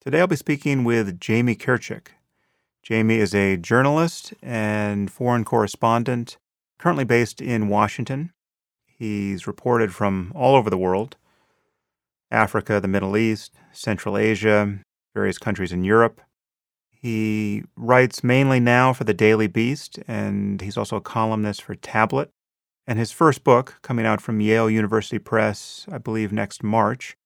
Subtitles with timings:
[0.00, 2.10] Today I'll be speaking with Jamie Kirchick.
[2.84, 6.38] Jamie is a journalist and foreign correspondent,
[6.78, 8.32] currently based in Washington.
[8.86, 11.16] He's reported from all over the world
[12.30, 14.78] Africa, the Middle East, Central Asia,
[15.14, 16.20] various countries in Europe.
[16.92, 22.30] He writes mainly now for the Daily Beast, and he's also a columnist for Tablet.
[22.86, 27.16] And his first book, coming out from Yale University Press, I believe next March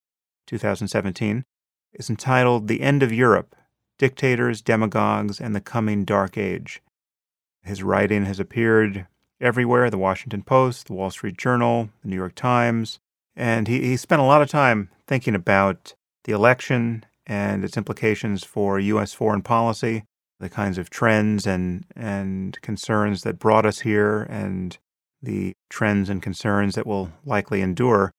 [0.47, 1.45] 2017,
[1.93, 3.55] is entitled The End of Europe
[3.99, 6.83] Dictators, Demagogues, and the Coming Dark Age.
[7.63, 9.07] His writing has appeared
[9.41, 12.99] everywhere the Washington Post, the Wall Street Journal, the New York Times,
[13.37, 18.45] and he, he spent a lot of time thinking about the election and its implications
[18.45, 19.13] for U.S.
[19.13, 20.05] foreign policy,
[20.41, 24.79] the kinds of trends and, and concerns that brought us here, and
[25.23, 28.13] the trends and concerns that will likely endure.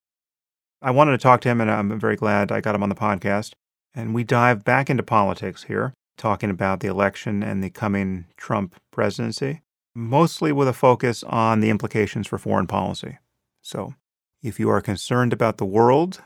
[0.82, 2.96] I wanted to talk to him, and I'm very glad I got him on the
[2.96, 3.54] podcast.
[3.96, 8.76] And we dive back into politics here, talking about the election and the coming Trump
[8.92, 9.62] presidency,
[9.94, 13.20] mostly with a focus on the implications for foreign policy.
[13.62, 13.94] So,
[14.42, 16.22] if you are concerned about the world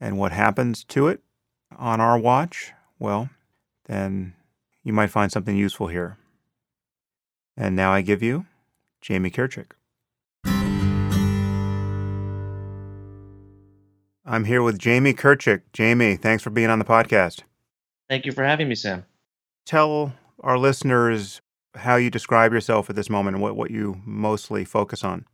[0.00, 1.22] and what happens to it
[1.78, 3.30] on our watch, well,
[3.86, 4.34] then
[4.82, 6.18] you might find something useful here.
[7.56, 8.46] And now I give you
[9.00, 9.72] Jamie Kirchick.
[14.32, 15.60] I'm here with Jamie Kirchick.
[15.74, 17.42] Jamie, thanks for being on the podcast.
[18.08, 19.04] Thank you for having me, Sam.
[19.66, 21.42] Tell our listeners
[21.74, 25.26] how you describe yourself at this moment and what, what you mostly focus on.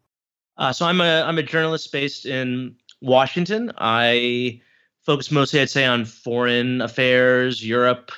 [0.56, 3.70] Uh, so I'm a I'm a journalist based in Washington.
[3.78, 4.60] I
[5.06, 8.10] focus mostly, I'd say, on foreign affairs, Europe,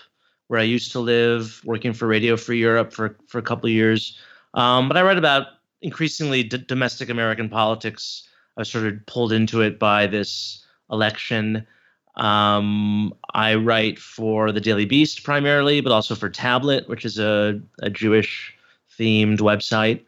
[0.48, 3.74] where I used to live, working for Radio Free Europe for for a couple of
[3.74, 4.18] years.
[4.54, 5.48] Um, but I write about
[5.82, 8.26] increasingly d- domestic American politics.
[8.56, 11.66] I was sort of pulled into it by this election.
[12.16, 17.60] Um, I write for the Daily Beast primarily, but also for Tablet, which is a,
[17.80, 18.54] a Jewish
[18.98, 20.02] themed website,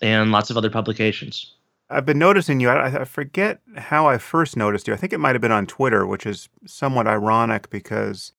[0.00, 1.54] and lots of other publications.
[1.90, 2.70] I've been noticing you.
[2.70, 4.94] I, I, forget how I first noticed you.
[4.94, 8.32] I think it might have been on Twitter, which is somewhat ironic because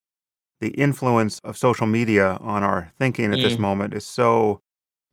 [0.60, 3.44] the influence of social media on our thinking at mm.
[3.44, 4.62] this moment is so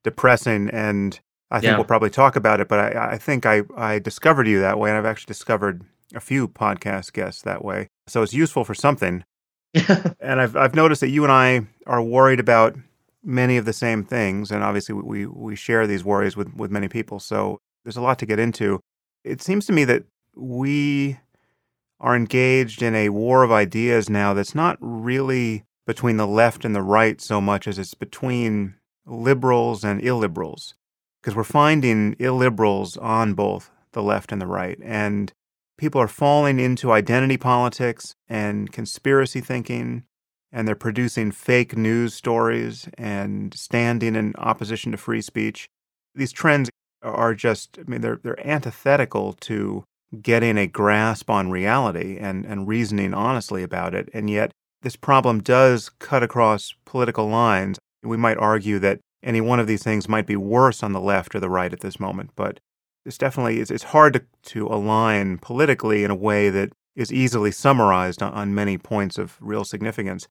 [0.05, 0.71] depressing.
[0.71, 1.21] And
[1.51, 1.77] I think yeah.
[1.77, 4.89] we'll probably talk about it, but I, I think I, I discovered you that way,
[4.89, 5.85] and I've actually discovered
[6.15, 7.89] a few podcast guests that way.
[8.07, 9.25] So it's useful for something.
[10.21, 12.77] and I've I've noticed that you and I are worried about
[13.23, 16.89] many of the same things, and obviously we we share these worries with with many
[16.89, 17.21] people.
[17.21, 18.81] So there's a lot to get into.
[19.25, 20.05] It seems to me that
[20.35, 21.19] we
[22.01, 26.75] are engaged in a war of ideas now that's not really between the left and
[26.75, 28.75] the right so much as it's between
[29.07, 30.75] liberals and illiberals
[31.21, 35.33] because we're finding illiberals on both the left and the right and
[35.81, 40.05] people are falling into identity politics and conspiracy thinking,
[40.53, 45.69] and they're producing fake news stories and standing in opposition to free speech.
[46.15, 46.69] These trends
[47.03, 49.83] are just, I mean, they're, they're antithetical to
[50.21, 54.11] getting a grasp on reality and, and reasoning honestly about it.
[54.13, 54.53] And yet,
[54.83, 57.79] this problem does cut across political lines.
[58.03, 61.35] We might argue that any one of these things might be worse on the left
[61.35, 62.61] or the right at this moment, but
[63.05, 67.51] it's definitely it's, it's hard to, to align politically in a way that is easily
[67.51, 70.29] summarized on, on many points of real significance.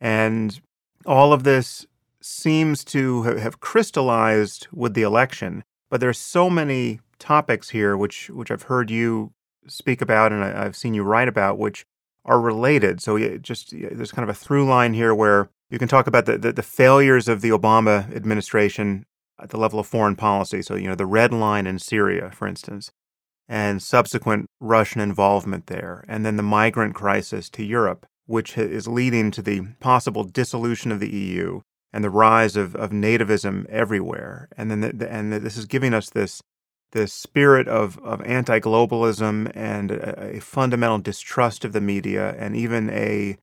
[0.00, 0.60] And
[1.06, 1.86] all of this
[2.20, 8.50] seems to have crystallized with the election, but there's so many topics here which which
[8.50, 9.32] I've heard you
[9.66, 11.84] speak about and I, have seen you write about, which
[12.24, 13.00] are related.
[13.00, 16.36] So just there's kind of a through line here where you can talk about the,
[16.36, 19.06] the, the failures of the Obama administration
[19.42, 20.62] at the level of foreign policy.
[20.62, 22.90] So, you know, the red line in Syria, for instance,
[23.48, 29.30] and subsequent Russian involvement there, and then the migrant crisis to Europe, which is leading
[29.32, 31.60] to the possible dissolution of the EU
[31.92, 34.48] and the rise of, of nativism everywhere.
[34.56, 36.42] And then, the, the, and this is giving us this
[36.92, 42.90] this spirit of, of anti-globalism and a, a fundamental distrust of the media and even
[42.90, 43.36] a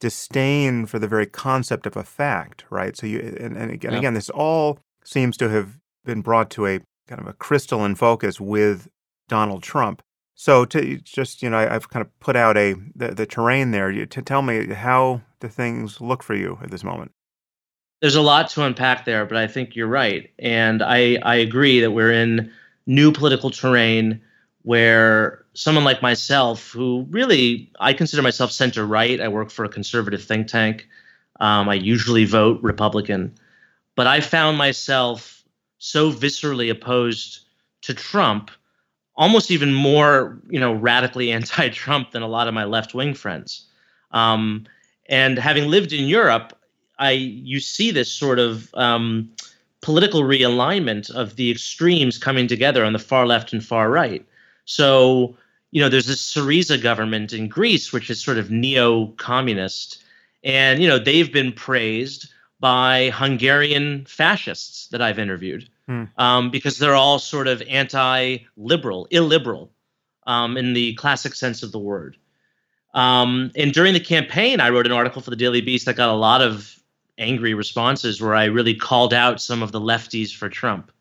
[0.00, 2.96] disdain for the very concept of a fact, right?
[2.96, 3.98] So you and, and again, yeah.
[3.98, 4.78] again, this all
[5.08, 8.88] seems to have been brought to a kind of a crystalline focus with
[9.28, 10.02] Donald Trump.
[10.34, 13.70] So to just you know, I, have kind of put out a the, the terrain
[13.70, 14.06] there.
[14.06, 17.12] to tell me how do things look for you at this moment?
[18.00, 21.80] There's a lot to unpack there, but I think you're right, and I I agree
[21.80, 22.52] that we're in
[22.86, 24.20] new political terrain
[24.62, 29.68] where someone like myself, who really I consider myself center right, I work for a
[29.68, 30.86] conservative think tank.
[31.40, 33.34] Um, I usually vote Republican
[33.98, 35.42] but I found myself
[35.78, 37.40] so viscerally opposed
[37.82, 38.52] to Trump,
[39.16, 43.66] almost even more, you know, radically anti-Trump than a lot of my left-wing friends.
[44.12, 44.66] Um,
[45.08, 46.56] and having lived in Europe,
[47.00, 49.32] I you see this sort of um,
[49.80, 54.24] political realignment of the extremes coming together on the far left and far right.
[54.64, 55.36] So
[55.72, 60.04] you know, there's this Syriza government in Greece, which is sort of neo-communist,
[60.44, 66.04] and you know they've been praised by Hungarian fascists that I've interviewed hmm.
[66.16, 69.70] um, because they're all sort of anti-liberal, illiberal,
[70.26, 72.16] um, in the classic sense of the word.
[72.94, 76.08] Um, and during the campaign, I wrote an article for the Daily Beast that got
[76.08, 76.74] a lot of
[77.16, 80.92] angry responses where I really called out some of the lefties for Trump.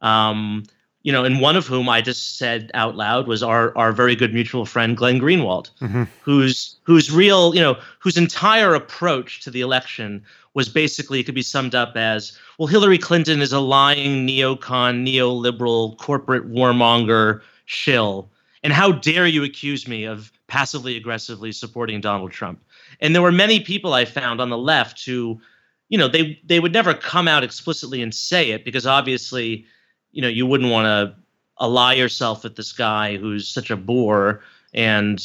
[0.00, 0.64] Um,
[1.06, 4.16] you know, and one of whom I just said out loud was our our very
[4.16, 6.02] good mutual friend Glenn Greenwald, mm-hmm.
[6.20, 10.24] whose whose real, you know, whose entire approach to the election
[10.54, 15.96] was basically could be summed up as, well, Hillary Clinton is a lying neocon, neoliberal,
[15.98, 18.28] corporate warmonger shill,
[18.64, 22.60] and how dare you accuse me of passively aggressively supporting Donald Trump?
[23.00, 25.40] And there were many people I found on the left who,
[25.88, 29.66] you know, they they would never come out explicitly and say it because obviously
[30.12, 31.14] you know you wouldn't want to
[31.60, 34.42] ally yourself with this guy who's such a bore
[34.74, 35.24] and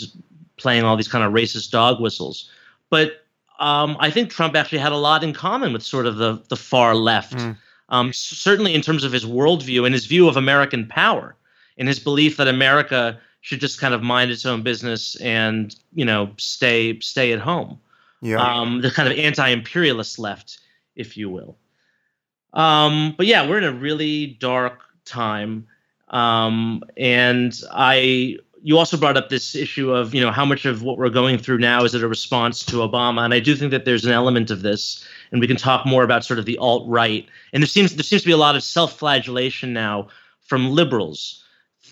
[0.58, 2.50] playing all these kind of racist dog whistles.
[2.90, 3.26] But
[3.60, 6.56] um, I think Trump actually had a lot in common with sort of the the
[6.56, 7.34] far left.
[7.34, 7.58] Mm.
[7.90, 11.36] Um, certainly in terms of his worldview and his view of American power,
[11.78, 16.06] and his belief that America should just kind of mind its own business and you
[16.06, 17.80] know stay stay at home.
[18.22, 18.38] Yeah.
[18.38, 20.60] Um, the kind of anti-imperialist left,
[20.96, 21.58] if you will.
[22.54, 25.68] Um, but yeah, we're in a really dark time.
[26.10, 30.84] Um, and I, you also brought up this issue of, you know, how much of
[30.84, 33.24] what we're going through now is it a response to Obama?
[33.24, 36.04] And I do think that there's an element of this, and we can talk more
[36.04, 37.26] about sort of the alt right.
[37.54, 40.10] And there seems there seems to be a lot of self-flagellation now
[40.42, 41.44] from liberals,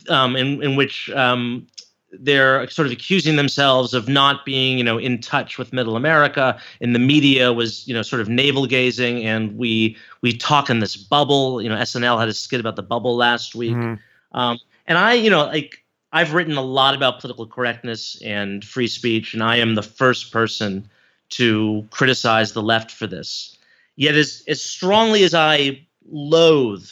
[0.09, 1.65] um, in in which um,
[2.11, 6.59] they're sort of accusing themselves of not being, you know, in touch with Middle America.
[6.81, 10.79] And the media was, you know, sort of navel gazing, and we we talk in
[10.79, 11.61] this bubble.
[11.61, 14.37] You know, SNL had a skit about the bubble last week, mm-hmm.
[14.37, 18.87] um, and I, you know, like I've written a lot about political correctness and free
[18.87, 20.89] speech, and I am the first person
[21.29, 23.57] to criticize the left for this.
[23.95, 26.89] Yet, as as strongly as I loathe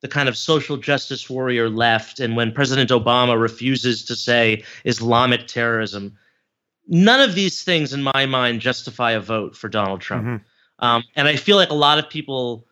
[0.00, 5.46] the kind of social justice warrior left, and when President Obama refuses to say Islamic
[5.46, 6.16] terrorism,
[6.88, 10.26] none of these things, in my mind, justify a vote for Donald Trump.
[10.26, 10.84] Mm-hmm.
[10.84, 12.66] Um, and I feel like a lot of people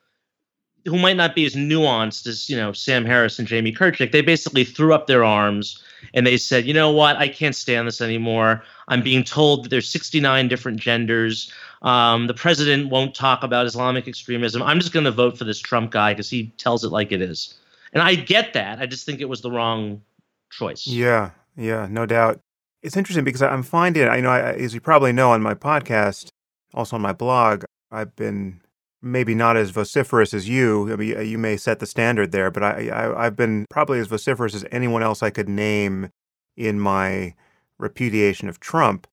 [0.88, 4.23] who might not be as nuanced as you know Sam Harris and Jamie Kirchick, they
[4.23, 5.82] basically threw up their arms
[6.14, 8.62] and they said, you know what, I can't stand this anymore.
[8.88, 11.52] I'm being told that there's 69 different genders.
[11.82, 14.62] Um, the president won't talk about Islamic extremism.
[14.62, 17.20] I'm just going to vote for this Trump guy because he tells it like it
[17.20, 17.55] is.
[17.93, 18.79] And I get that.
[18.81, 20.02] I just think it was the wrong
[20.50, 20.87] choice.
[20.87, 22.40] Yeah, yeah, no doubt.
[22.82, 26.29] It's interesting because I'm finding, I know, I, as you probably know on my podcast,
[26.75, 28.61] also on my blog, I've been
[29.03, 30.93] maybe not as vociferous as you.
[30.93, 34.09] I mean, you may set the standard there, but I, I I've been probably as
[34.09, 36.11] vociferous as anyone else I could name
[36.56, 37.35] in my
[37.79, 39.06] repudiation of Trump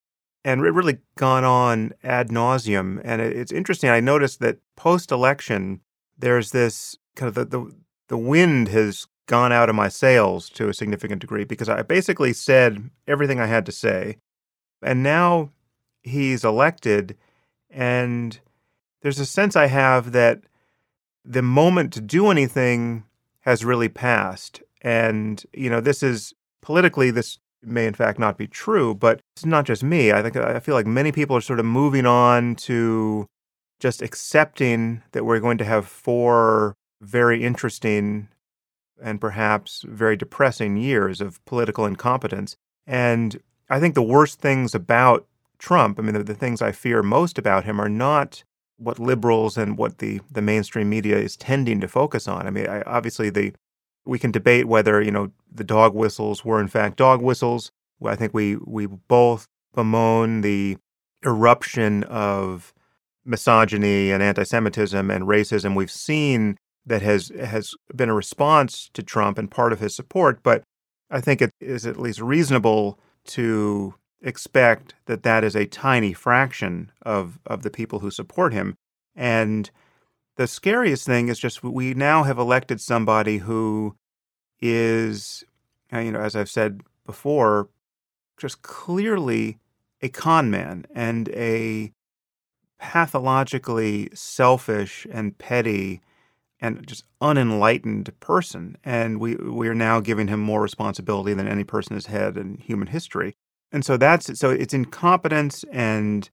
[0.45, 3.01] and it really gone on ad nauseum.
[3.03, 3.89] And it's interesting.
[3.89, 5.81] I noticed that post election,
[6.17, 7.75] there's this kind of the, the
[8.07, 12.31] the wind has gone out of my sails to a significant degree because I basically
[12.31, 14.17] said everything I had to say,
[14.83, 15.49] and now
[16.03, 17.17] he's elected,
[17.71, 18.39] and
[19.01, 20.41] there's a sense I have that
[21.23, 23.03] the moment to do anything
[23.41, 24.61] has really passed.
[24.81, 29.45] And, you know, this is politically, this may in fact not be true, but it's
[29.45, 30.11] not just me.
[30.11, 33.27] I think I feel like many people are sort of moving on to
[33.79, 38.29] just accepting that we're going to have four very interesting
[39.03, 42.55] and perhaps very depressing years of political incompetence.
[42.87, 47.03] And I think the worst things about Trump, I mean, the, the things I fear
[47.03, 48.43] most about him are not
[48.77, 52.47] what liberals and what the, the mainstream media is tending to focus on.
[52.47, 53.53] I mean, I, obviously, the
[54.05, 57.71] we can debate whether you know the dog whistles were in fact dog whistles.
[58.05, 60.77] I think we we both bemoan the
[61.25, 62.73] eruption of
[63.25, 69.37] misogyny and anti-Semitism and racism we've seen that has has been a response to Trump
[69.37, 70.43] and part of his support.
[70.43, 70.63] But
[71.09, 76.91] I think it is at least reasonable to expect that that is a tiny fraction
[77.03, 78.75] of of the people who support him.
[79.15, 79.69] And
[80.35, 83.95] the scariest thing is just we now have elected somebody who
[84.59, 85.45] is,
[85.93, 87.69] uh, you know, as I've said before,
[88.37, 89.59] just clearly
[90.01, 91.93] a con man and a
[92.79, 96.01] pathologically selfish and petty
[96.59, 98.77] and just unenlightened person.
[98.83, 102.57] And we we are now giving him more responsibility than any person has had in
[102.57, 103.35] human history.
[103.75, 106.29] And so that's so it's incompetence and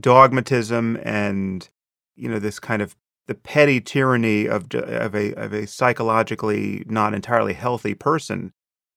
[0.00, 1.68] dogmatism and
[2.16, 7.12] you know this kind of the petty tyranny of of a of a psychologically not
[7.12, 8.50] entirely healthy person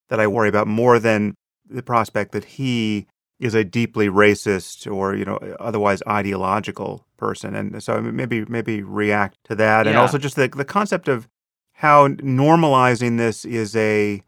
[0.08, 1.34] that I worry about more than
[1.68, 3.06] the prospect that he
[3.38, 9.36] is a deeply racist or you know otherwise ideological person and so maybe maybe react
[9.44, 9.90] to that yeah.
[9.90, 11.28] and also just the the concept of
[11.74, 14.22] how normalizing this is a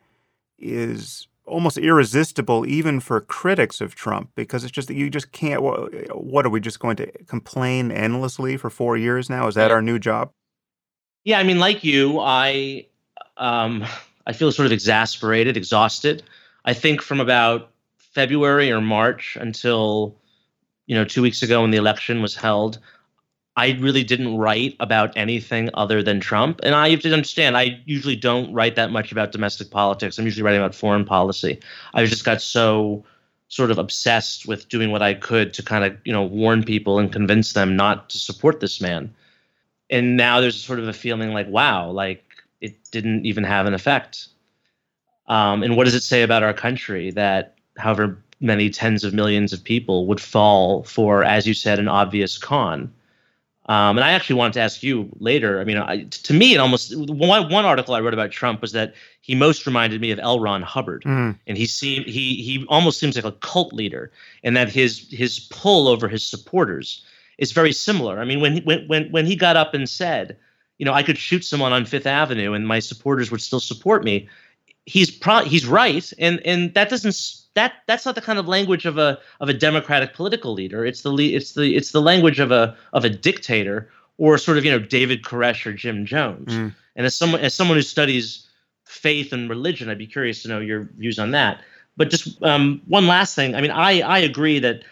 [0.59, 5.63] is almost irresistible even for critics of Trump because it's just that you just can't
[5.63, 9.47] what are we just going to complain endlessly for 4 years now?
[9.47, 9.75] Is that yeah.
[9.75, 10.33] our new job?
[11.25, 12.87] Yeah i mean like you i
[13.37, 13.85] um
[14.27, 16.23] i feel sort of exasperated exhausted.
[16.65, 20.17] I think from about february or march until
[20.87, 22.79] you know 2 weeks ago when the election was held
[23.57, 26.61] I really didn't write about anything other than Trump.
[26.63, 30.19] And I have to understand, I usually don't write that much about domestic politics.
[30.19, 31.61] I'm usually writing about foreign policy.
[31.93, 33.05] I just got so
[33.49, 36.99] sort of obsessed with doing what I could to kind of, you know, warn people
[36.99, 39.15] and convince them not to support this man.
[39.91, 42.25] And now there's sort of a feeling like, wow, like
[42.63, 44.29] it didn't even have an effect.
[45.27, 49.53] Um, and what does it say about our country that however many tens of millions
[49.53, 52.91] of people would fall for, as you said, an obvious con?
[53.73, 55.59] Um, and I actually wanted to ask you later.
[55.59, 58.73] I mean, I, to me, it almost one, one article I wrote about Trump was
[58.73, 60.41] that he most reminded me of L.
[60.41, 61.39] Ron Hubbard, mm.
[61.47, 64.13] and he seemed he he almost seems like a cult leader,
[64.45, 67.03] and that his his pull over his supporters
[67.39, 68.21] is very similar.
[68.21, 70.37] I mean, when when when when he got up and said,
[70.77, 74.05] you know, I could shoot someone on Fifth Avenue and my supporters would still support
[74.05, 74.29] me,
[74.85, 77.15] he's pro- he's right, and and that doesn't
[77.55, 80.85] that that's not the kind of language of a of a democratic political leader.
[80.85, 84.65] It's the it's the it's the language of a of a dictator or sort of
[84.65, 86.53] you know David Koresh or Jim Jones.
[86.53, 86.75] Mm.
[86.97, 88.47] And as someone as someone who studies
[88.85, 91.61] faith and religion, I'd be curious to know your views on that.
[91.97, 93.55] But just um, one last thing.
[93.55, 94.83] I mean, I I agree that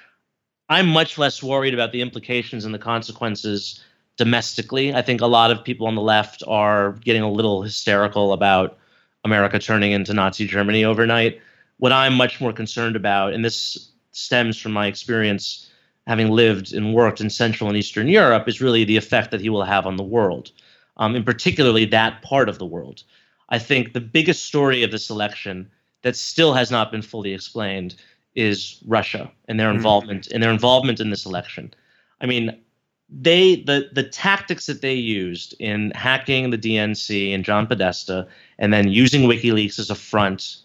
[0.68, 3.82] I'm much less worried about the implications and the consequences
[4.16, 4.94] domestically.
[4.94, 8.76] I think a lot of people on the left are getting a little hysterical about
[9.24, 11.40] America turning into Nazi Germany overnight.
[11.80, 15.68] What I'm much more concerned about, and this stems from my experience
[16.06, 19.50] having lived and worked in Central and Eastern Europe, is really the effect that he
[19.50, 20.52] will have on the world,
[20.96, 23.02] um, and particularly that part of the world.
[23.48, 25.70] I think the biggest story of this election
[26.02, 27.96] that still has not been fully explained
[28.34, 29.76] is Russia and their mm-hmm.
[29.76, 31.74] involvement and their involvement in this election.
[32.20, 32.56] I mean,
[33.08, 38.72] they the the tactics that they used in hacking the DNC and John Podesta and
[38.72, 40.58] then using WikiLeaks as a front.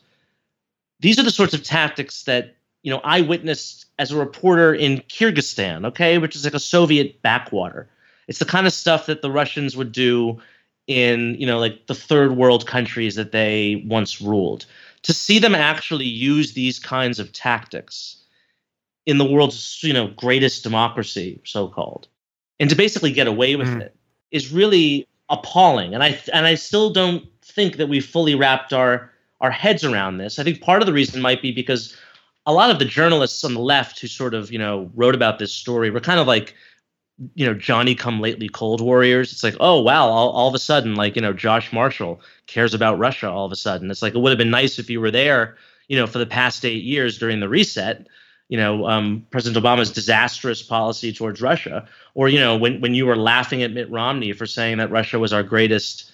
[1.00, 5.00] These are the sorts of tactics that you know I witnessed as a reporter in
[5.10, 7.90] Kyrgyzstan, okay, which is like a Soviet backwater.
[8.28, 10.42] It's the kind of stuff that the Russians would do
[10.88, 14.66] in you know like the third world countries that they once ruled.
[15.04, 18.18] To see them actually use these kinds of tactics
[19.06, 22.08] in the world's you know greatest democracy, so called,
[22.60, 23.82] and to basically get away with mm.
[23.82, 23.96] it
[24.32, 25.94] is really appalling.
[25.94, 29.12] And I and I still don't think that we've fully wrapped our
[29.42, 30.40] our heads around this.
[30.40, 31.96] I think part of the reason might be because
[32.46, 35.40] a lot of the journalists on the left who sort of you know wrote about
[35.40, 36.54] this story were kind of like
[37.34, 39.32] you know Johnny come lately cold warriors.
[39.32, 42.74] It's like oh wow all, all of a sudden like you know Josh Marshall cares
[42.74, 43.92] about Russia all of a sudden.
[43.92, 46.26] It's like it would have been nice if you were there you know for the
[46.26, 48.08] past eight years during the reset
[48.50, 53.06] you know um, President Obama's disastrous policy towards Russia, or you know when when you
[53.06, 56.12] were laughing at Mitt Romney for saying that Russia was our greatest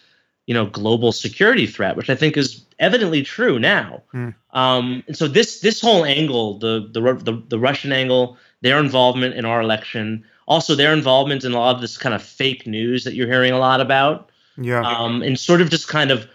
[0.52, 4.04] you know global security threat, which I think is evidently true now.
[4.14, 4.36] Mm.
[4.52, 9.36] Um, and so this this whole angle, the, the the the Russian angle, their involvement
[9.36, 13.06] in our election, also their involvement in a lot of this kind of fake news
[13.06, 14.30] that you're hearing a lot about.
[14.58, 14.82] Yeah.
[14.82, 16.28] Um, and sort of just kind of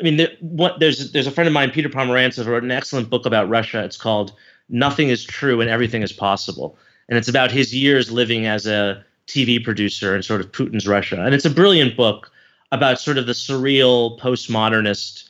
[0.00, 3.08] I mean, there, what, there's there's a friend of mine, Peter Pomerantsev, wrote an excellent
[3.08, 3.84] book about Russia.
[3.84, 4.32] It's called
[4.68, 6.76] nothing is true and everything is possible.
[7.08, 11.22] And it's about his years living as a TV producer in sort of Putin's Russia.
[11.22, 12.32] And it's a brilliant book
[12.70, 15.28] about sort of the surreal postmodernist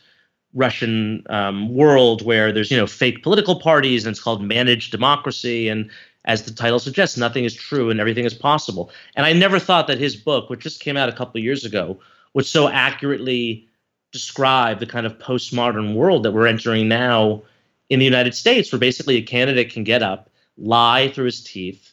[0.55, 5.69] Russian um, world where there's, you know, fake political parties and it's called managed democracy.
[5.69, 5.91] And
[6.25, 8.91] as the title suggests, nothing is true and everything is possible.
[9.15, 12.01] And I never thought that his book, which just came out a couple years ago,
[12.35, 13.69] would so accurately
[14.13, 17.43] describe the kind of postmodern world that we're entering now
[17.89, 21.93] in the United States, where basically a candidate can get up, lie through his teeth,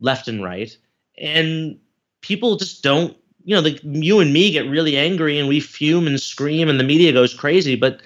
[0.00, 0.76] left and right,
[1.16, 1.78] and
[2.20, 3.16] people just don't.
[3.48, 6.78] You know, the, you and me get really angry and we fume and scream, and
[6.78, 8.02] the media goes crazy, but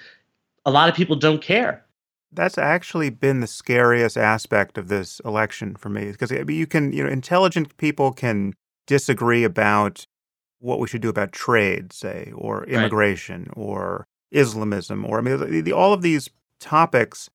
[0.63, 1.83] a lot of people don't care.
[2.31, 7.03] That's actually been the scariest aspect of this election for me, because you can, you
[7.03, 8.53] know, intelligent people can
[8.87, 10.07] disagree about
[10.59, 13.57] what we should do about trade, say, or immigration, right.
[13.57, 16.29] or Islamism, or I mean, the, the, all of these
[16.61, 17.29] topics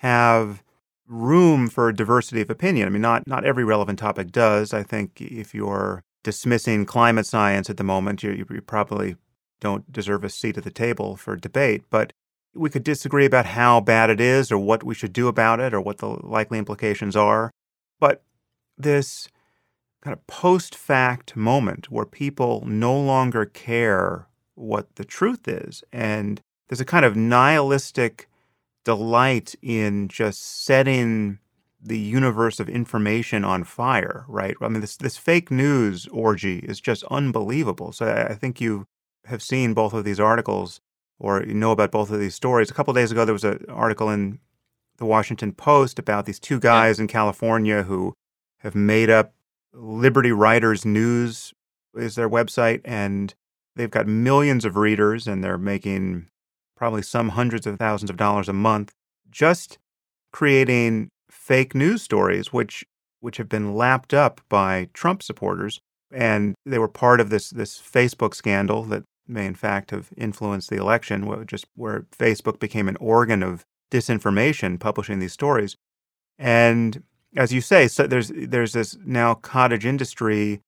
[0.00, 0.62] have
[1.08, 2.86] room for diversity of opinion.
[2.86, 4.74] I mean, not not every relevant topic does.
[4.74, 9.14] I think if you're dismissing climate science at the moment, you, you probably
[9.60, 11.84] don't deserve a seat at the table for debate.
[11.88, 12.12] But
[12.52, 15.72] we could disagree about how bad it is, or what we should do about it,
[15.72, 17.52] or what the likely implications are.
[18.00, 18.24] But
[18.76, 19.28] this
[20.02, 26.40] kind of post fact moment where people no longer care what the truth is, and
[26.66, 28.28] there's a kind of nihilistic
[28.84, 31.38] delight in just setting
[31.86, 34.56] the universe of information on fire, right?
[34.60, 37.92] I mean, this this fake news orgy is just unbelievable.
[37.92, 38.86] So I think you
[39.26, 40.80] have seen both of these articles,
[41.18, 42.70] or you know about both of these stories.
[42.70, 44.38] A couple days ago, there was an article in
[44.98, 48.14] the Washington Post about these two guys in California who
[48.60, 49.34] have made up
[49.72, 51.52] Liberty Writers News
[51.94, 53.34] is their website, and
[53.74, 56.28] they've got millions of readers, and they're making
[56.76, 58.92] probably some hundreds of thousands of dollars a month,
[59.30, 59.78] just
[60.32, 61.08] creating
[61.46, 62.84] fake news stories, which
[63.20, 65.80] which have been lapped up by Trump supporters,
[66.12, 70.70] and they were part of this this Facebook scandal that may in fact have influenced
[70.70, 75.76] the election, just where Facebook became an organ of disinformation, publishing these stories.
[76.38, 77.02] And
[77.36, 80.60] as you say, so there's there's this now cottage industry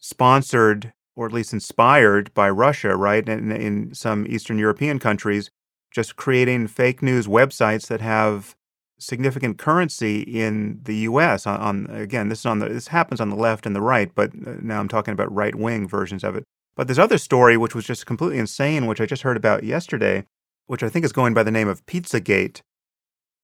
[0.00, 3.26] sponsored or at least inspired by Russia, right?
[3.28, 5.50] And in some Eastern European countries,
[5.90, 8.55] just creating fake news websites that have
[8.98, 11.46] significant currency in the U.S.
[11.46, 14.10] On, on, again, this is on the this happens on the left and the right,
[14.14, 16.44] but uh, now I'm talking about right wing versions of it.
[16.76, 20.24] But this other story, which was just completely insane, which I just heard about yesterday,
[20.66, 22.60] which I think is going by the name of Pizzagate.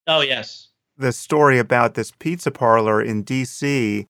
[0.06, 4.06] Oh yes, the story about this pizza parlor in D.C.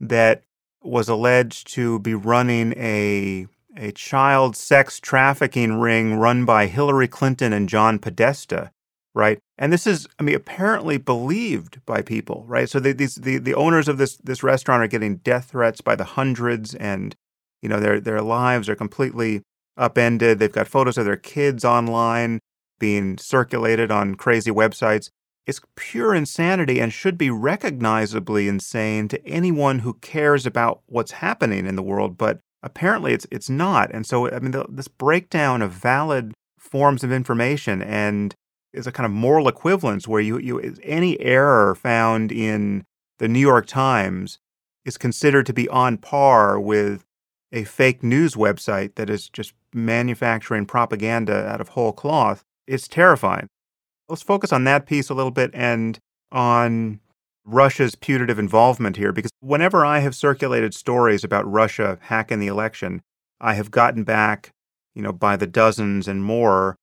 [0.00, 0.42] that
[0.82, 3.46] was alleged to be running a
[3.76, 8.70] a child sex trafficking ring run by Hillary Clinton and John Podesta,
[9.14, 9.38] right?
[9.58, 12.68] And this is, I mean, apparently believed by people, right?
[12.68, 16.04] So these the the owners of this this restaurant are getting death threats by the
[16.04, 17.14] hundreds, and
[17.62, 19.42] you know their their lives are completely
[19.76, 20.38] upended.
[20.38, 22.40] They've got photos of their kids online
[22.78, 25.10] being circulated on crazy websites
[25.46, 31.66] It's pure insanity and should be recognizably insane to anyone who cares about what's happening
[31.66, 32.16] in the world.
[32.16, 33.90] But apparently, it's it's not.
[33.92, 38.34] And so, I mean, the, this breakdown of valid forms of information and
[38.74, 42.84] is a kind of moral equivalence where you you any error found in
[43.18, 44.38] the New York Times
[44.84, 47.04] is considered to be on par with
[47.52, 52.42] a fake news website that is just manufacturing propaganda out of whole cloth.
[52.66, 53.46] It's terrifying.
[54.08, 55.98] Let's focus on that piece a little bit and
[56.32, 57.00] on
[57.46, 63.02] Russia's putative involvement here, because whenever I have circulated stories about Russia hacking the election,
[63.40, 64.50] I have gotten back,
[64.94, 66.76] you know, by the dozens and more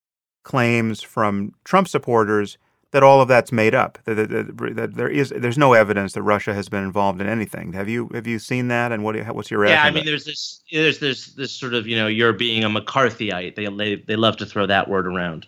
[0.44, 2.58] claims from Trump supporters
[2.92, 3.98] that all of that's made up.
[4.04, 7.74] That, that, that, there is there's no evidence that Russia has been involved in anything.
[7.74, 8.92] Have you have you seen that?
[8.92, 9.78] And what what's your reaction?
[9.78, 12.70] Yeah, I mean, there's this there's this this sort of you know you're being a
[12.70, 13.56] McCarthyite.
[13.56, 15.48] They they they love to throw that word around.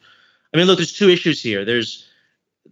[0.53, 1.65] I mean, look, there's two issues here.
[1.65, 2.07] There's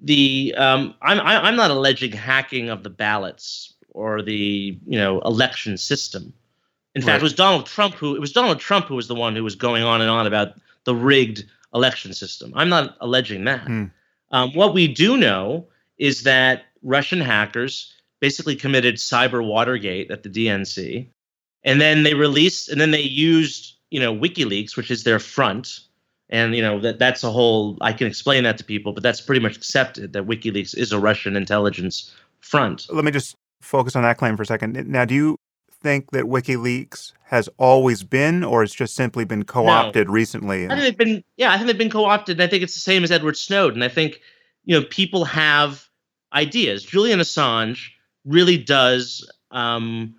[0.02, 5.78] the um, I'm I'm not alleging hacking of the ballots or the you know election
[5.78, 6.34] system.
[6.94, 7.08] In right.
[7.08, 9.44] fact, it was Donald Trump who it was Donald Trump who was the one who
[9.44, 10.54] was going on and on about
[10.86, 12.52] the rigged election system.
[12.56, 13.68] I'm not alleging that.
[13.68, 13.86] Hmm.
[14.32, 20.30] Um, what we do know is that Russian hackers basically committed cyber Watergate at the
[20.30, 21.08] DNC,
[21.64, 25.82] and then they released and then they used you know WikiLeaks, which is their front
[26.32, 29.22] and you know that that's a whole i can explain that to people but that's
[29.22, 34.02] pretty much accepted that wikileaks is a russian intelligence front let me just focus on
[34.04, 35.38] that claim for a second now do you
[35.82, 40.14] think that wikileaks has always been or it's just simply been co-opted no.
[40.14, 42.74] recently i think they've been yeah i think they've been co-opted and i think it's
[42.74, 44.22] the same as edward snowden i think
[44.64, 45.88] you know people have
[46.34, 47.90] ideas julian assange
[48.26, 50.16] really does um,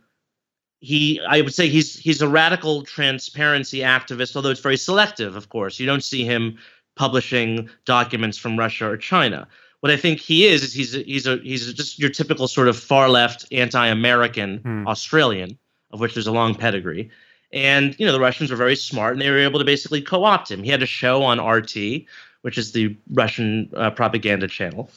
[0.83, 5.49] he I would say he's he's a radical transparency activist, although it's very selective, of
[5.49, 5.79] course.
[5.79, 6.59] You don't see him
[6.97, 9.47] publishing documents from Russia or China.
[9.83, 12.69] What I think he is is he's a, he's a he's just your typical sort
[12.69, 14.87] of far left anti-American hmm.
[14.87, 15.59] Australian,
[15.91, 17.11] of which there's a long pedigree.
[17.53, 20.53] And you know the Russians were very smart, and they were able to basically co-opt
[20.53, 20.63] him.
[20.63, 22.05] He had a show on RT,
[22.43, 24.89] which is the Russian uh, propaganda channel.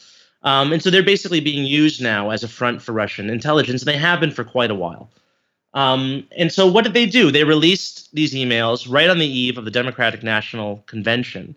[0.43, 3.88] Um, and so they're basically being used now as a front for Russian intelligence, and
[3.88, 5.10] they have been for quite a while.
[5.74, 7.32] Um, and so, what did they do?
[7.32, 11.56] They released these emails right on the eve of the Democratic National Convention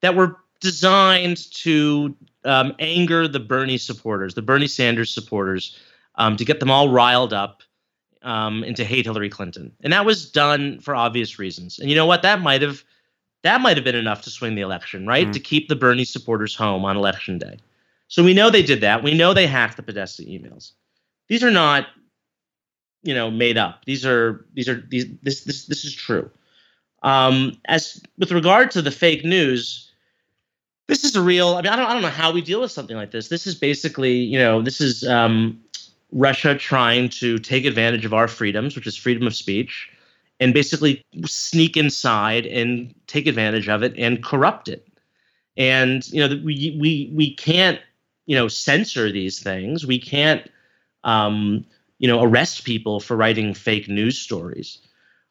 [0.00, 5.78] that were designed to um, anger the Bernie supporters, the Bernie Sanders supporters,
[6.16, 7.62] um, to get them all riled up
[8.22, 9.72] um, and to hate Hillary Clinton.
[9.82, 11.78] And that was done for obvious reasons.
[11.78, 12.22] And you know what?
[12.22, 12.84] That might have
[13.42, 15.26] that might have been enough to swing the election, right?
[15.26, 15.32] Mm.
[15.32, 17.58] To keep the Bernie supporters home on election day.
[18.08, 19.02] So we know they did that.
[19.02, 20.72] We know they hacked the Podesta emails.
[21.28, 21.86] These are not,
[23.02, 23.84] you know, made up.
[23.84, 26.30] These are these are these this this this is true.
[27.02, 29.91] Um, as with regard to the fake news,
[30.92, 31.54] this is a real.
[31.54, 33.28] I mean, I don't I don't know how we deal with something like this.
[33.28, 35.58] This is basically, you know, this is um,
[36.12, 39.88] Russia trying to take advantage of our freedoms, which is freedom of speech,
[40.38, 44.86] and basically sneak inside and take advantage of it and corrupt it.
[45.56, 47.80] And you know, we we we can't
[48.26, 49.86] you know censor these things.
[49.86, 50.46] We can't
[51.04, 51.64] um,
[52.00, 54.76] you know arrest people for writing fake news stories.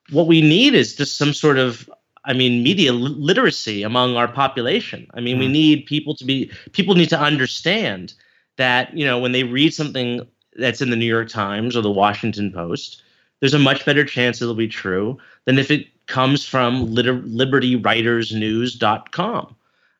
[0.09, 1.87] What we need is just some sort of
[2.25, 5.07] I mean, media literacy among our population.
[5.13, 5.39] I mean, mm.
[5.39, 8.13] we need people to be people need to understand
[8.57, 11.89] that you know when they read something that's in the New York Times or the
[11.89, 13.01] Washington Post,
[13.39, 19.55] there's a much better chance it'll be true than if it comes from liter- libertywritersnews.com.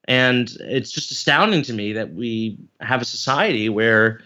[0.05, 4.21] And it's just astounding to me that we have a society where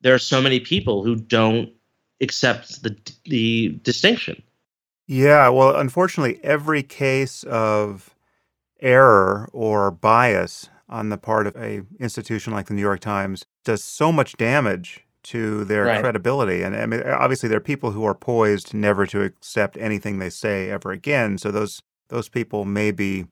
[0.00, 1.70] there are so many people who don't
[2.20, 4.42] accept the the distinction.
[5.08, 8.14] Yeah, well, unfortunately, every case of
[8.80, 13.82] error or bias on the part of a institution like the New York Times does
[13.82, 16.00] so much damage to their right.
[16.00, 16.62] credibility.
[16.62, 20.30] And I mean, obviously, there are people who are poised never to accept anything they
[20.30, 21.38] say ever again.
[21.38, 23.26] So those those people may be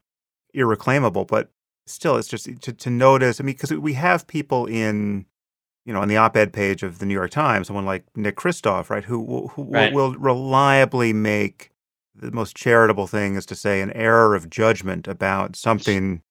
[0.55, 1.51] irreclaimable, but
[1.87, 3.39] still, it's just to, to notice.
[3.39, 5.27] I mean, because we have people in,
[5.87, 8.91] you know, on the op-ed page of the New York Times, someone like Nick Kristof,
[8.91, 9.93] right, who who right.
[9.93, 11.71] will reliably make
[12.15, 16.23] the most charitable thing is to say an error of judgment about something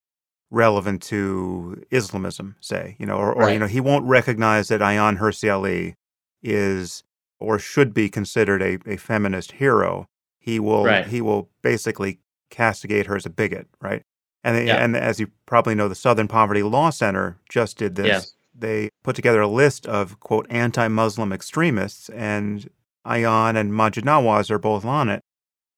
[0.51, 5.17] relevant to Islamism, say, you know, or, or you know, he won't recognize that Ayaan
[5.19, 5.95] Hirsi Ali
[6.43, 7.03] is
[7.39, 10.07] or should be considered a, a feminist hero.
[10.39, 11.07] He will right.
[11.07, 14.03] he will basically castigate her as a bigot, right?
[14.43, 14.83] And yeah.
[14.83, 18.07] and as you probably know, the Southern Poverty Law Center just did this.
[18.07, 18.21] Yeah.
[18.57, 22.69] They put together a list of quote anti-Muslim extremists, and
[23.05, 25.21] Ayaan and Maajid Nawaz are both on it.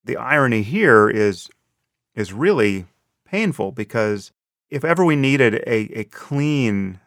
[0.04, 1.50] The irony here is
[2.16, 2.86] is really
[3.26, 4.32] painful because
[4.70, 7.00] if ever we needed a, a clean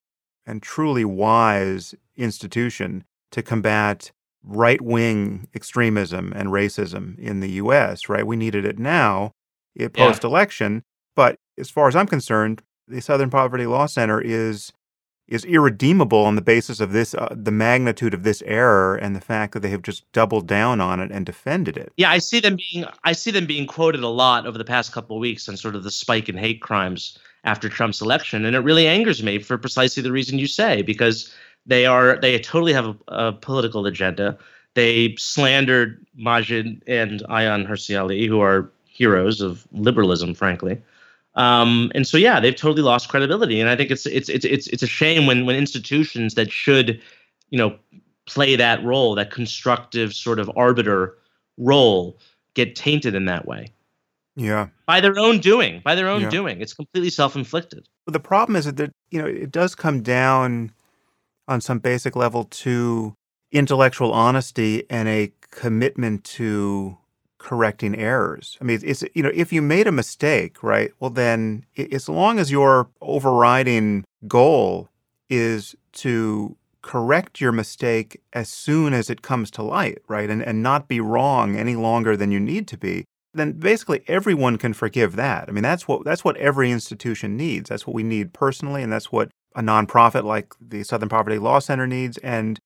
[0.46, 8.26] and truly wise institution to combat right wing extremism and racism in the US, right?
[8.26, 9.32] We needed it now,
[9.92, 10.74] post election.
[10.74, 10.80] Yeah.
[11.16, 14.72] But as far as I'm concerned, the Southern Poverty Law Center is
[15.30, 19.20] is irredeemable on the basis of this uh, the magnitude of this error and the
[19.20, 21.92] fact that they have just doubled down on it and defended it.
[21.96, 24.92] Yeah, I see them being I see them being quoted a lot over the past
[24.92, 28.54] couple of weeks on sort of the spike in hate crimes after Trump's election, and
[28.54, 31.32] it really angers me for precisely the reason you say because
[31.64, 34.36] they are they totally have a, a political agenda.
[34.74, 40.80] They slandered Maajid and Ayaan Hirsi Ali, who are heroes of liberalism, frankly.
[41.34, 44.66] Um, and so yeah, they've totally lost credibility, and I think it's it's it's it's
[44.66, 47.00] it's a shame when when institutions that should,
[47.50, 47.78] you know,
[48.26, 51.16] play that role, that constructive sort of arbiter
[51.56, 52.18] role,
[52.54, 53.68] get tainted in that way.
[54.36, 54.68] Yeah.
[54.86, 56.30] By their own doing, by their own yeah.
[56.30, 56.60] doing.
[56.60, 57.88] It's completely self-inflicted.
[58.06, 60.72] Well, the problem is that you know, it does come down
[61.46, 63.14] on some basic level to
[63.52, 66.96] intellectual honesty and a commitment to
[67.40, 68.56] correcting errors.
[68.60, 70.92] I mean, it's you know, if you made a mistake, right?
[71.00, 74.88] Well, then as long as your overriding goal
[75.28, 80.30] is to correct your mistake as soon as it comes to light, right?
[80.30, 84.58] And and not be wrong any longer than you need to be, then basically everyone
[84.58, 85.48] can forgive that.
[85.48, 87.70] I mean, that's what that's what every institution needs.
[87.70, 91.58] That's what we need personally, and that's what a nonprofit like the Southern Poverty Law
[91.58, 92.18] Center needs.
[92.18, 92.60] And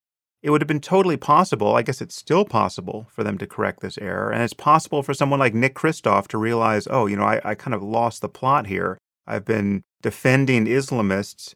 [0.44, 1.74] it would have been totally possible.
[1.74, 5.14] I guess it's still possible for them to correct this error, and it's possible for
[5.14, 8.28] someone like Nick Kristof to realize, oh, you know, I, I kind of lost the
[8.28, 8.98] plot here.
[9.26, 11.54] I've been defending Islamists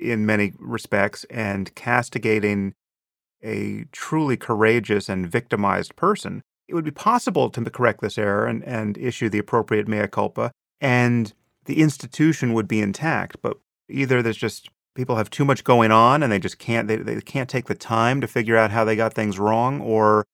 [0.00, 2.74] in many respects and castigating
[3.42, 8.62] a truly courageous and victimized person it would be possible to correct this error and,
[8.64, 11.32] and issue the appropriate mea culpa, and
[11.64, 13.40] the institution would be intact.
[13.40, 13.58] But
[13.88, 17.20] either there's just people have too much going on and they just can't they, they
[17.20, 20.26] can't take the time to figure out how they got things wrong, or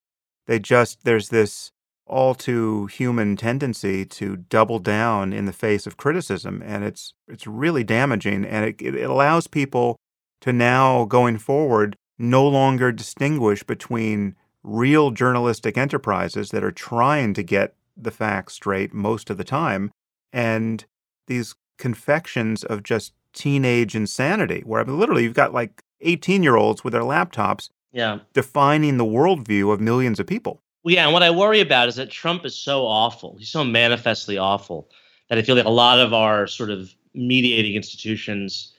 [0.47, 1.73] they just there's this
[2.07, 7.47] all too human tendency to double down in the face of criticism, and it's it's
[7.47, 9.97] really damaging, and it, it allows people
[10.41, 17.43] to now going forward no longer distinguish between real journalistic enterprises that are trying to
[17.43, 19.91] get the facts straight most of the time,
[20.33, 20.85] and
[21.27, 26.57] these confections of just teenage insanity, where I mean, literally you've got like 18 year
[26.57, 28.19] olds with their laptops yeah.
[28.33, 30.63] defining the worldview of millions of people.
[30.85, 33.37] Well, yeah, and what I worry about is that Trump is so awful.
[33.39, 34.89] He's so manifestly awful
[35.29, 38.73] that I feel like a lot of our sort of mediating institutions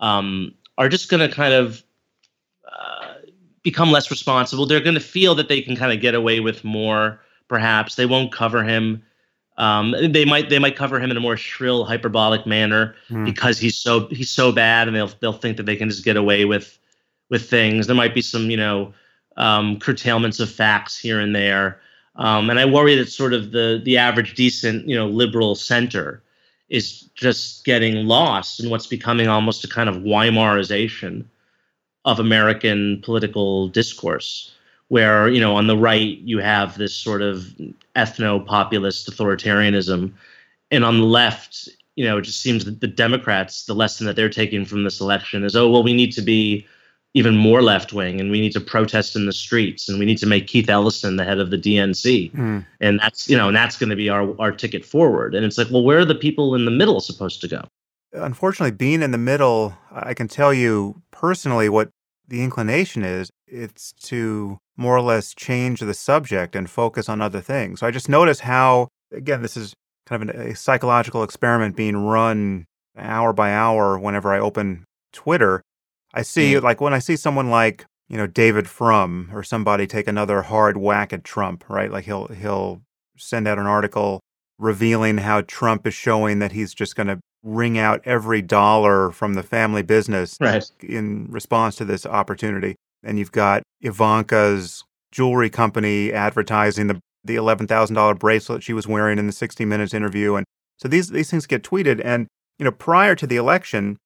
[0.00, 1.82] um, are just going to kind of
[2.70, 3.14] uh,
[3.62, 4.66] become less responsible.
[4.66, 7.20] They're going to feel that they can kind of get away with more.
[7.48, 9.02] Perhaps they won't cover him.
[9.58, 13.24] Um, they might they might cover him in a more shrill, hyperbolic manner mm.
[13.24, 16.16] because he's so he's so bad, and they'll they'll think that they can just get
[16.16, 16.78] away with
[17.30, 17.86] with things.
[17.86, 18.92] There might be some you know
[19.36, 21.80] um, curtailments of facts here and there,
[22.16, 26.22] um, and I worry that sort of the the average decent you know liberal center
[26.68, 31.24] is just getting lost in what's becoming almost a kind of Weimarization
[32.04, 34.52] of American political discourse,
[34.88, 37.54] where you know on the right you have this sort of
[37.96, 40.12] ethno-populist authoritarianism,
[40.70, 44.16] and on the left, you know, it just seems that the Democrats, the lesson that
[44.16, 46.66] they're taking from this election is, oh well, we need to be
[47.16, 50.18] even more left wing and we need to protest in the streets and we need
[50.18, 52.30] to make Keith Ellison the head of the DNC.
[52.32, 52.66] Mm.
[52.82, 55.34] And that's, you know, and that's going to be our, our ticket forward.
[55.34, 57.62] And it's like, well, where are the people in the middle supposed to go?
[58.12, 61.88] Unfortunately, being in the middle, I can tell you personally what
[62.28, 63.30] the inclination is.
[63.46, 67.80] It's to more or less change the subject and focus on other things.
[67.80, 69.74] So I just notice how, again, this is
[70.06, 75.62] kind of an, a psychological experiment being run hour by hour whenever I open Twitter
[76.16, 76.62] I see, mm.
[76.62, 80.78] like, when I see someone like, you know, David Frum or somebody take another hard
[80.78, 81.92] whack at Trump, right?
[81.92, 82.80] Like, he'll, he'll
[83.18, 84.20] send out an article
[84.58, 89.34] revealing how Trump is showing that he's just going to wring out every dollar from
[89.34, 90.64] the family business right.
[90.80, 92.76] in response to this opportunity.
[93.06, 98.86] And you've got Ivanka's jewelry company advertising the the eleven thousand dollar bracelet she was
[98.86, 100.44] wearing in the 60 Minutes interview, and
[100.76, 102.00] so these these things get tweeted.
[102.04, 102.26] And
[102.58, 103.96] you know, prior to the election,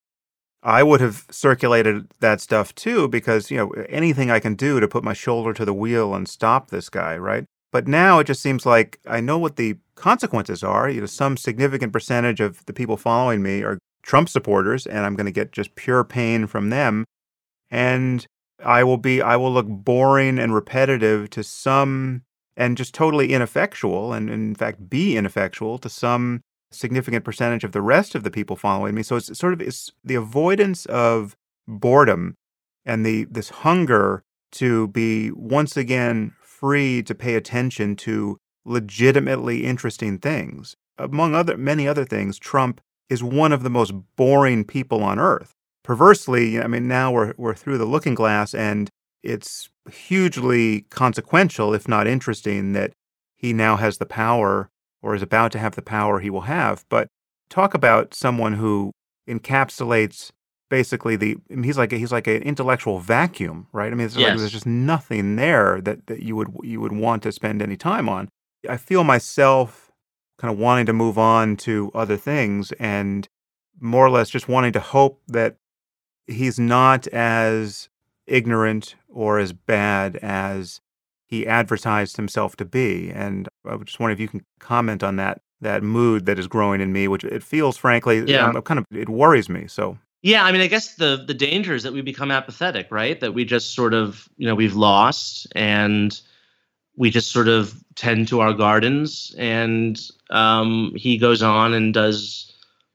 [0.63, 4.89] I would have circulated that stuff too because, you know, anything I can do to
[4.89, 7.45] put my shoulder to the wheel and stop this guy, right?
[7.73, 10.91] But now it just seems like I know what the consequences are.
[10.91, 15.15] You know, some significant percentage of the people following me are Trump supporters, and I'm
[15.15, 17.05] going to get just pure pain from them.
[17.71, 18.27] And
[18.65, 22.23] I will be, I will look boring and repetitive to some,
[22.57, 27.83] and just totally ineffectual, and in fact be ineffectual to some significant percentage of the
[27.83, 29.03] rest of the people following me.
[29.03, 32.35] So it's sort of it's the avoidance of boredom
[32.85, 40.19] and the this hunger to be once again free to pay attention to legitimately interesting
[40.19, 40.77] things.
[40.99, 45.55] Among other many other things, Trump is one of the most boring people on earth.
[45.91, 48.89] Perversely, I mean now we're we're through the looking glass and
[49.25, 52.93] it's hugely consequential if not interesting that
[53.35, 54.69] he now has the power
[55.03, 56.85] or is about to have the power he will have.
[56.91, 57.09] But
[57.49, 58.93] talk about someone who
[59.29, 60.31] encapsulates
[60.69, 63.91] basically the I mean, he's like a, he's like an intellectual vacuum, right?
[63.91, 64.15] I mean, yes.
[64.15, 67.77] like there's just nothing there that, that you would you would want to spend any
[67.77, 68.29] time on.
[68.69, 69.91] I feel myself
[70.39, 73.27] kind of wanting to move on to other things and
[73.81, 75.57] more or less just wanting to hope that
[76.31, 77.89] he's not as
[78.27, 80.81] ignorant or as bad as
[81.27, 83.11] he advertised himself to be.
[83.11, 86.81] And I just wonder if you can comment on that that mood that is growing
[86.81, 88.47] in me, which it feels, frankly, yeah.
[88.47, 89.67] Um, kind of it worries me.
[89.67, 89.99] So.
[90.23, 93.19] Yeah, I mean, I guess the the danger is that we become apathetic, right?
[93.21, 96.19] That we just sort of, you know, we've lost and
[96.97, 102.50] we just sort of tend to our gardens, and um, he goes on and does,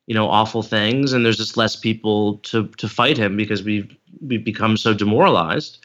[0.08, 3.96] you know, awful things, and there's just less people to to fight him because we've
[4.22, 5.80] we've become so demoralized.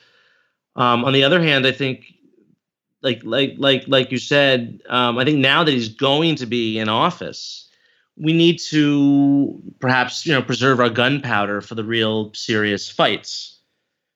[0.76, 2.04] Um, on the other hand, I think
[3.02, 6.78] like like like like you said, um, I think now that he's going to be
[6.78, 7.68] in office,
[8.16, 13.58] we need to perhaps you know preserve our gunpowder for the real serious fights.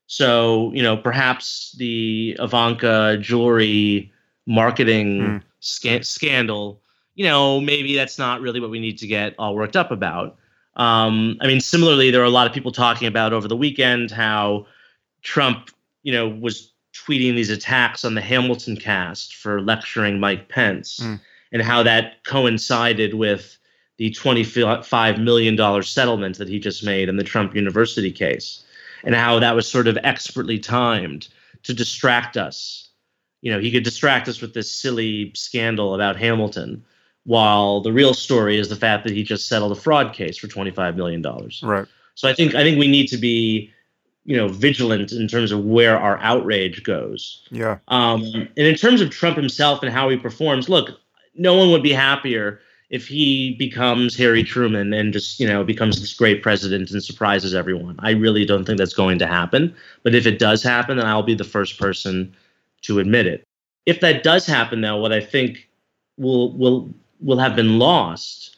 [0.07, 4.13] So you know perhaps the Ivanka jewelry
[4.47, 5.43] marketing mm.
[5.61, 6.81] sca- scandal.
[7.15, 10.37] You know maybe that's not really what we need to get all worked up about.
[10.77, 14.11] Um, I mean, similarly, there are a lot of people talking about over the weekend
[14.11, 14.67] how
[15.23, 15.71] Trump,
[16.03, 21.21] you know, was tweeting these attacks on the Hamilton cast for lecturing Mike Pence mm.
[21.53, 23.59] and how that coincided with
[23.99, 28.65] the $25 million settlement that he just made in the Trump University case
[29.05, 31.29] and how that was sort of expertly timed
[31.63, 32.89] to distract us.
[33.43, 36.85] You know, he could distract us with this silly scandal about Hamilton
[37.25, 40.47] while the real story is the fact that he just settled a fraud case for
[40.47, 41.23] $25 million.
[41.63, 41.87] Right.
[42.15, 43.73] So I think I think we need to be
[44.25, 47.47] you know vigilant in terms of where our outrage goes.
[47.51, 47.79] Yeah.
[47.89, 50.99] Um, and in terms of Trump himself and how he performs, look,
[51.35, 52.61] no one would be happier
[52.91, 57.55] if he becomes Harry Truman and just you know becomes this great president and surprises
[57.55, 57.97] everyone.
[57.99, 59.75] I really don't think that's going to happen.
[60.03, 62.35] But if it does happen, then I'll be the first person
[62.83, 63.45] to admit it.
[63.87, 65.69] If that does happen, though, what I think
[66.17, 68.55] will will will have been lost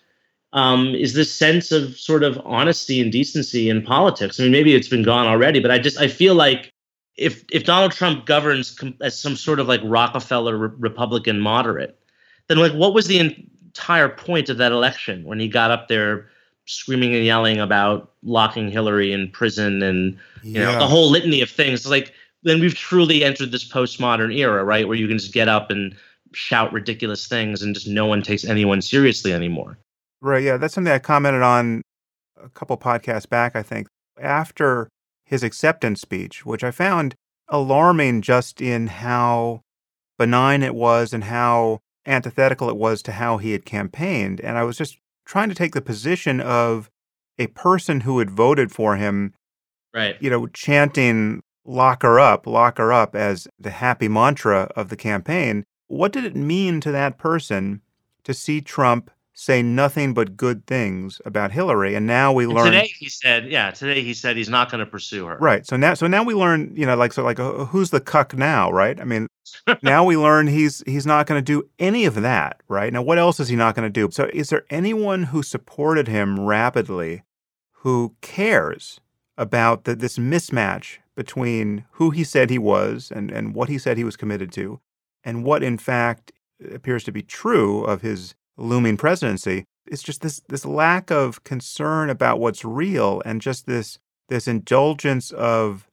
[0.52, 4.40] um, is this sense of sort of honesty and decency in politics.
[4.40, 6.72] I mean, maybe it's been gone already, but I just I feel like
[7.16, 11.98] if if Donald Trump governs com- as some sort of like Rockefeller re- Republican moderate,
[12.48, 16.28] then like what was the entire point of that election when he got up there
[16.64, 20.72] screaming and yelling about locking Hillary in prison and you yeah.
[20.72, 24.88] know the whole litany of things like then we've truly entered this postmodern era right
[24.88, 25.94] where you can just get up and
[26.36, 29.78] shout ridiculous things and just no one takes anyone seriously anymore
[30.20, 31.82] right yeah that's something I commented on
[32.42, 33.88] a couple podcasts back I think
[34.20, 34.88] after
[35.24, 37.14] his acceptance speech which I found
[37.48, 39.62] alarming just in how
[40.18, 44.40] benign it was and how antithetical it was to how he had campaigned.
[44.40, 46.88] And I was just trying to take the position of
[47.38, 49.34] a person who had voted for him,
[49.92, 50.16] right?
[50.20, 54.96] You know, chanting "lock her up, lock her up" as the happy mantra of the
[54.96, 55.64] campaign.
[55.88, 57.80] What did it mean to that person
[58.24, 61.94] to see Trump say nothing but good things about Hillary.
[61.94, 64.90] And now we learn today he said, yeah, today he said he's not going to
[64.90, 65.36] pursue her.
[65.36, 65.66] Right.
[65.66, 68.34] So now, so now we learn, you know, like so, like uh, who's the cuck
[68.34, 68.98] now, right?
[68.98, 69.28] I mean,
[69.82, 72.90] now we learn he's he's not going to do any of that, right?
[72.90, 74.10] Now, what else is he not going to do?
[74.10, 77.22] So, is there anyone who supported him rapidly,
[77.82, 79.00] who cares
[79.36, 83.98] about the, this mismatch between who he said he was and and what he said
[83.98, 84.80] he was committed to,
[85.26, 86.32] and what in fact
[86.72, 89.64] appears to be true of his looming presidency.
[89.86, 95.30] It's just this this lack of concern about what's real and just this this indulgence
[95.32, 95.86] of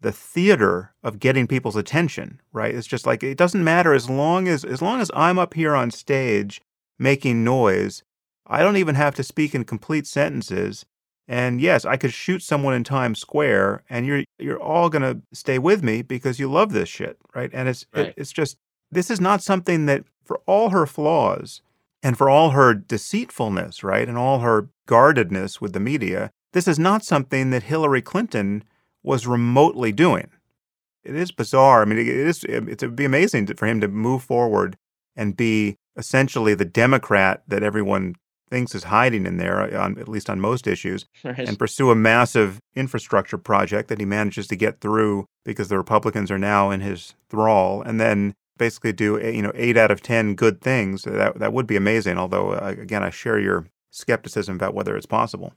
[0.00, 2.74] the theater of getting people's attention, right?
[2.74, 5.74] It's just like it doesn't matter as long as as long as I'm up here
[5.74, 6.62] on stage
[6.98, 8.02] making noise,
[8.46, 10.86] I don't even have to speak in complete sentences.
[11.28, 15.20] And yes, I could shoot someone in Times Square and you're you're all going to
[15.32, 17.50] stay with me because you love this shit, right?
[17.52, 18.08] And it's right.
[18.08, 18.58] It, it's just
[18.96, 21.60] this is not something that for all her flaws,
[22.02, 26.78] and for all her deceitfulness, right, and all her guardedness with the media, this is
[26.78, 28.64] not something that Hillary Clinton
[29.02, 30.30] was remotely doing.
[31.04, 31.82] It is bizarre.
[31.82, 32.42] I mean, it is.
[32.44, 34.78] It would be amazing for him to move forward
[35.14, 38.14] and be essentially the Democrat that everyone
[38.48, 41.38] thinks is hiding in there, uh, on, at least on most issues, right.
[41.38, 46.30] and pursue a massive infrastructure project that he manages to get through because the Republicans
[46.30, 50.34] are now in his thrall, and then basically do you know eight out of ten
[50.34, 52.18] good things, that that would be amazing.
[52.18, 55.52] Although uh, again, I share your skepticism about whether it's possible.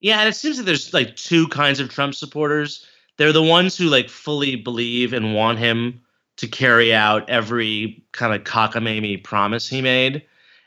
[0.00, 2.86] Yeah, and it seems that there's like two kinds of Trump supporters.
[3.16, 6.00] They're the ones who like fully believe and want him
[6.36, 10.22] to carry out every kind of cockamamie promise he made.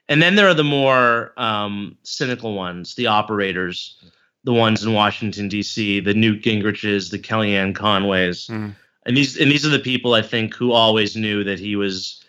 [0.07, 3.97] And then there are the more um, cynical ones, the operators,
[4.43, 9.51] the ones in Washington D.C., the Newt Gingriches, the Kellyanne Conways, mm and these and
[9.51, 12.23] these are the people I think who always knew that he was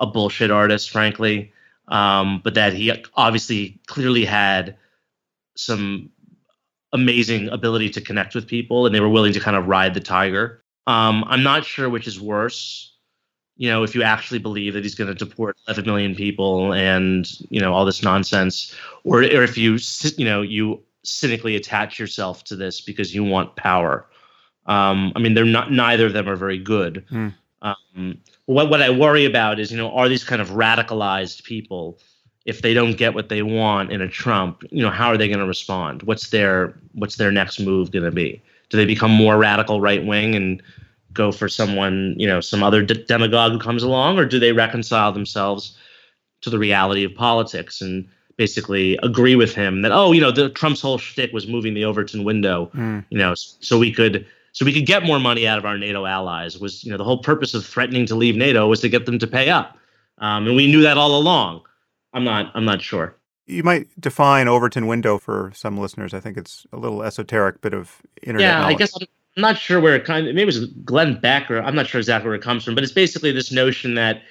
[0.00, 1.52] a bullshit artist, frankly,
[1.88, 4.76] um, but that he obviously clearly had
[5.56, 6.10] some
[6.92, 10.00] amazing ability to connect with people, and they were willing to kind of ride the
[10.00, 10.62] tiger.
[10.86, 12.92] Um, I'm not sure which is worse.
[13.56, 17.30] You know, if you actually believe that he's going to deport 11 million people and
[17.50, 19.78] you know all this nonsense, or or if you
[20.16, 24.06] you know you cynically attach yourself to this because you want power
[24.66, 25.70] um, I mean, they're not.
[25.70, 27.04] Neither of them are very good.
[27.10, 27.34] Mm.
[27.62, 31.98] Um, what what I worry about is, you know, are these kind of radicalized people?
[32.44, 35.28] If they don't get what they want in a Trump, you know, how are they
[35.28, 36.02] going to respond?
[36.02, 38.42] What's their what's their next move going to be?
[38.68, 40.62] Do they become more radical right wing and
[41.12, 44.52] go for someone, you know, some other d- demagogue who comes along, or do they
[44.52, 45.78] reconcile themselves
[46.42, 50.50] to the reality of politics and basically agree with him that oh, you know, the
[50.50, 53.04] Trump's whole shtick was moving the Overton window, mm.
[53.10, 56.06] you know, so we could so we could get more money out of our NATO
[56.06, 56.58] allies.
[56.58, 59.18] Was you know the whole purpose of threatening to leave NATO was to get them
[59.18, 59.76] to pay up,
[60.18, 61.62] um, and we knew that all along.
[62.14, 63.16] I'm not I'm not sure.
[63.46, 66.14] You might define Overton window for some listeners.
[66.14, 68.40] I think it's a little esoteric bit of internet.
[68.40, 68.74] Yeah, knowledge.
[68.74, 71.60] I guess I'm not sure where it kind of maybe it was Glenn Beck or
[71.60, 74.22] I'm not sure exactly where it comes from, but it's basically this notion that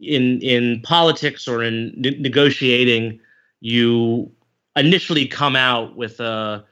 [0.00, 3.20] in in politics or in ne- negotiating,
[3.60, 4.30] you
[4.74, 6.64] initially come out with a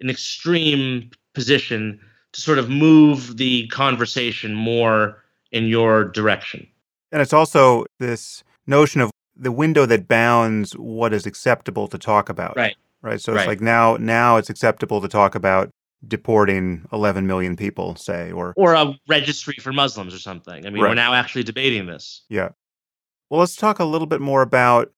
[0.00, 2.00] an extreme position
[2.36, 6.66] to sort of move the conversation more in your direction.
[7.10, 12.28] And it's also this notion of the window that bounds what is acceptable to talk
[12.28, 12.54] about.
[12.54, 12.76] Right.
[13.00, 13.20] Right.
[13.20, 13.40] So right.
[13.40, 15.70] it's like now now it's acceptable to talk about
[16.06, 20.66] deporting 11 million people, say, or or a registry for Muslims or something.
[20.66, 20.90] I mean, right.
[20.90, 22.22] we're now actually debating this.
[22.28, 22.50] Yeah.
[23.30, 24.92] Well, let's talk a little bit more about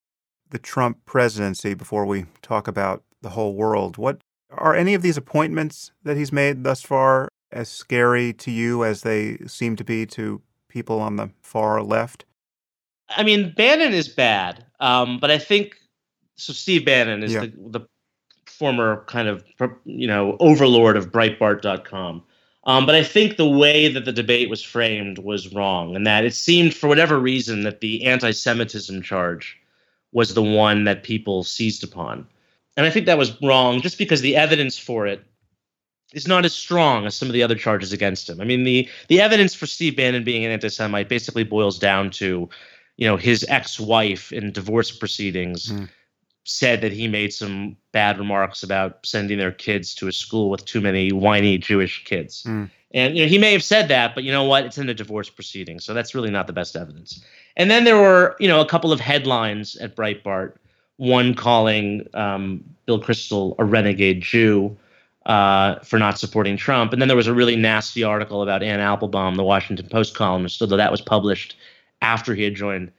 [0.49, 3.97] the Trump presidency before we talk about the whole world.
[3.97, 4.19] What
[4.49, 9.01] are any of these appointments that he's made thus far as scary to you as
[9.01, 12.25] they seem to be to people on the far left?
[13.09, 15.75] I mean, Bannon is bad, um, but I think
[16.35, 17.41] so Steve Bannon is yeah.
[17.41, 17.87] the, the
[18.45, 19.43] former kind of
[19.85, 22.23] you know overlord of Breitbart.com.
[22.65, 26.25] Um, but I think the way that the debate was framed was wrong, and that
[26.25, 29.57] it seemed, for whatever reason, that the anti-Semitism charge
[30.11, 32.27] was the one that people seized upon.
[32.79, 35.21] And I think that was wrong, just because the evidence for it
[36.13, 38.39] is not as strong as some of the other charges against him.
[38.39, 42.49] I mean, the the evidence for Steve Bannon being an anti-Semite basically boils down to,
[42.95, 45.71] you know, his ex-wife in divorce proceedings.
[45.71, 45.89] Mm
[46.45, 50.65] said that he made some bad remarks about sending their kids to a school with
[50.65, 52.43] too many whiny Jewish kids.
[52.43, 52.71] Mm.
[52.91, 54.65] And you know, he may have said that, but you know what?
[54.65, 57.23] It's in a divorce proceeding, so that's really not the best evidence.
[57.55, 60.55] And then there were, you know, a couple of headlines at Breitbart.
[60.99, 64.77] One calling um, Bill Kristol a renegade Jew
[65.25, 68.81] uh, for not supporting Trump, and then there was a really nasty article about Anne
[68.81, 71.55] Applebaum, the Washington Post columnist, although that was published
[72.01, 72.91] after he had joined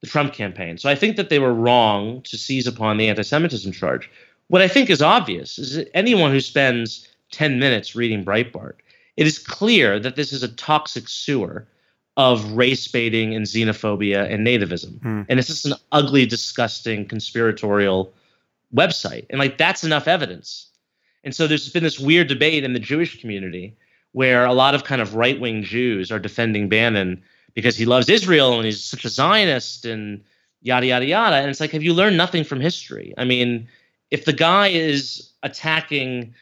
[0.00, 0.78] the Trump campaign.
[0.78, 4.08] So I think that they were wrong to seize upon the anti Semitism charge.
[4.46, 8.74] What I think is obvious is that anyone who spends 10 minutes reading Breitbart,
[9.16, 11.66] it is clear that this is a toxic sewer
[12.18, 15.00] of race baiting and xenophobia and nativism.
[15.00, 15.22] Hmm.
[15.28, 18.12] And it's just an ugly, disgusting, conspiratorial
[18.74, 19.24] website.
[19.30, 20.66] And like that's enough evidence.
[21.22, 23.76] And so there's been this weird debate in the Jewish community
[24.12, 27.22] where a lot of kind of right wing Jews are defending Bannon
[27.54, 30.24] because he loves Israel and he's such a Zionist and
[30.60, 31.36] yada yada yada.
[31.36, 33.14] And it's like, have you learned nothing from history?
[33.16, 33.68] I mean,
[34.10, 36.34] if the guy is attacking,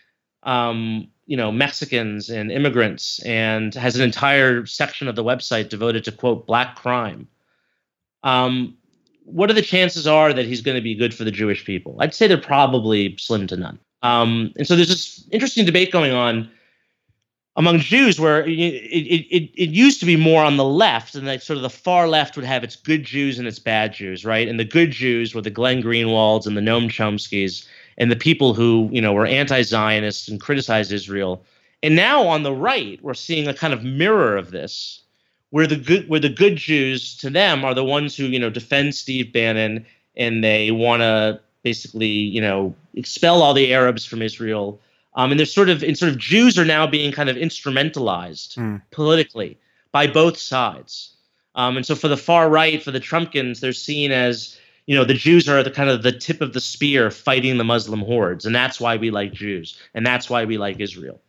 [0.42, 6.04] um, you know, Mexicans and immigrants and has an entire section of the website devoted
[6.04, 7.28] to quote black crime,
[8.22, 8.76] um,
[9.24, 11.96] what are the chances are that he's going to be good for the Jewish people?
[11.98, 13.78] I'd say they're probably slim to none.
[14.02, 16.48] Um, and so there's this interesting debate going on
[17.56, 21.26] among Jews where it, it, it, it used to be more on the left, and
[21.26, 24.24] like sort of the far left would have its good Jews and its bad Jews,
[24.24, 24.46] right?
[24.46, 27.66] And the good Jews were the Glenn Greenwalds and the Noam Chomskys
[27.98, 31.42] and the people who you know were anti-Zionists and criticized Israel.
[31.82, 35.02] And now on the right, we're seeing a kind of mirror of this,
[35.50, 38.50] where the good where the good Jews to them are the ones who you know
[38.50, 39.86] defend Steve Bannon
[40.16, 44.80] and they want to basically you know expel all the Arabs from Israel
[45.16, 48.56] um, and there's sort of, and sort of Jews are now being kind of instrumentalized
[48.56, 48.82] mm.
[48.90, 49.58] politically
[49.90, 51.14] by both sides.
[51.54, 55.04] Um, and so for the far right, for the Trumpkins, they're seen as, you know,
[55.04, 58.46] the Jews are the kind of the tip of the spear fighting the Muslim hordes.
[58.46, 59.78] And that's why we like Jews.
[59.94, 61.20] And that's why we like Israel.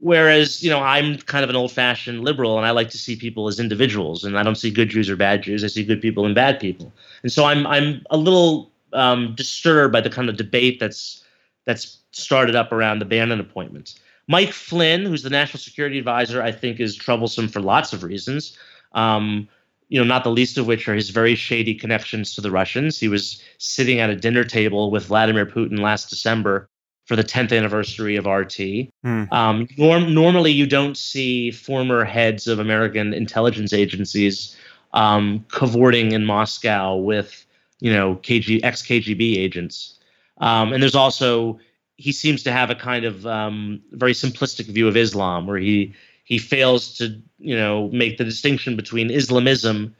[0.00, 3.16] Whereas, you know, I'm kind of an old fashioned liberal and I like to see
[3.16, 4.24] people as individuals.
[4.24, 5.64] And I don't see good Jews or bad Jews.
[5.64, 6.92] I see good people and bad people.
[7.22, 11.24] And so I'm, I'm a little um, disturbed by the kind of debate that's,
[11.64, 13.98] that's started up around the Bannon appointments.
[14.28, 18.58] Mike Flynn, who's the national security advisor, I think is troublesome for lots of reasons.
[18.92, 19.48] Um,
[19.88, 22.98] you know, not the least of which are his very shady connections to the Russians.
[22.98, 26.68] He was sitting at a dinner table with Vladimir Putin last December
[27.04, 28.90] for the 10th anniversary of RT.
[29.02, 29.24] Hmm.
[29.30, 34.56] Um, norm- normally, you don't see former heads of American intelligence agencies
[34.92, 37.46] um, cavorting in Moscow with,
[37.80, 39.98] you know, KG ex KGB agents.
[40.38, 41.60] Um, and there's also
[41.96, 45.94] he seems to have a kind of um, very simplistic view of Islam, where he
[46.26, 49.94] he fails to you know make the distinction between Islamism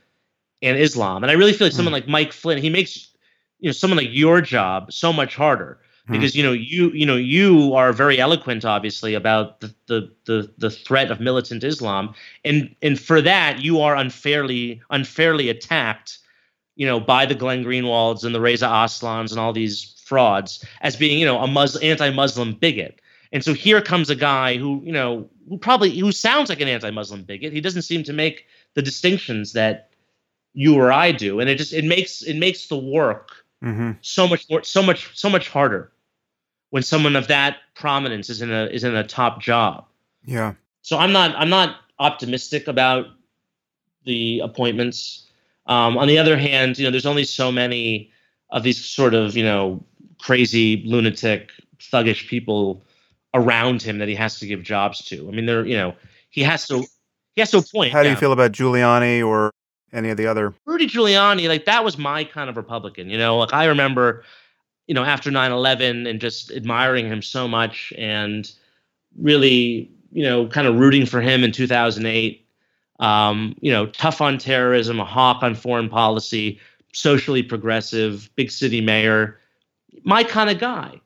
[0.62, 1.24] and Islam.
[1.24, 2.00] And I really feel like someone mm.
[2.00, 3.10] like Mike Flynn, he makes
[3.60, 6.12] you know someone like your job so much harder mm.
[6.12, 10.52] because you know you you know you are very eloquent obviously about the, the the
[10.58, 12.14] the threat of militant Islam
[12.44, 16.18] and and for that you are unfairly unfairly attacked
[16.74, 20.96] you know by the Glenn Greenwalds and the Reza Aslans and all these frauds as
[20.96, 23.00] being, you know, a Muslim, anti-Muslim bigot.
[23.32, 25.28] And so here comes a guy who, you know,
[25.60, 27.52] probably who sounds like an anti-Muslim bigot.
[27.52, 29.90] He doesn't seem to make the distinctions that
[30.52, 33.92] you or I do, and it just it makes it makes the work mm-hmm.
[34.00, 35.92] so much more so much so much harder
[36.70, 39.84] when someone of that prominence is in a is in a top job.
[40.24, 40.54] Yeah.
[40.82, 43.06] So I'm not I'm not optimistic about
[44.04, 45.26] the appointments.
[45.66, 48.10] Um, on the other hand, you know, there's only so many
[48.50, 49.84] of these sort of you know
[50.18, 52.82] crazy, lunatic, thuggish people
[53.34, 55.28] around him that he has to give jobs to.
[55.28, 55.94] I mean, they're you know
[56.30, 56.84] he has to
[57.34, 57.92] he has to appoint.
[57.92, 59.50] How do you feel about Giuliani or
[59.92, 61.48] any of the other Rudy Giuliani?
[61.48, 63.10] Like that was my kind of Republican.
[63.10, 64.24] You know, like I remember,
[64.86, 68.50] you know, after 9-11 and just admiring him so much and
[69.18, 72.42] really, you know, kind of rooting for him in 2008.
[72.98, 76.58] Um, you know, tough on terrorism, a hawk on foreign policy,
[76.94, 79.38] socially progressive, big city mayor
[80.04, 81.00] my kind of guy.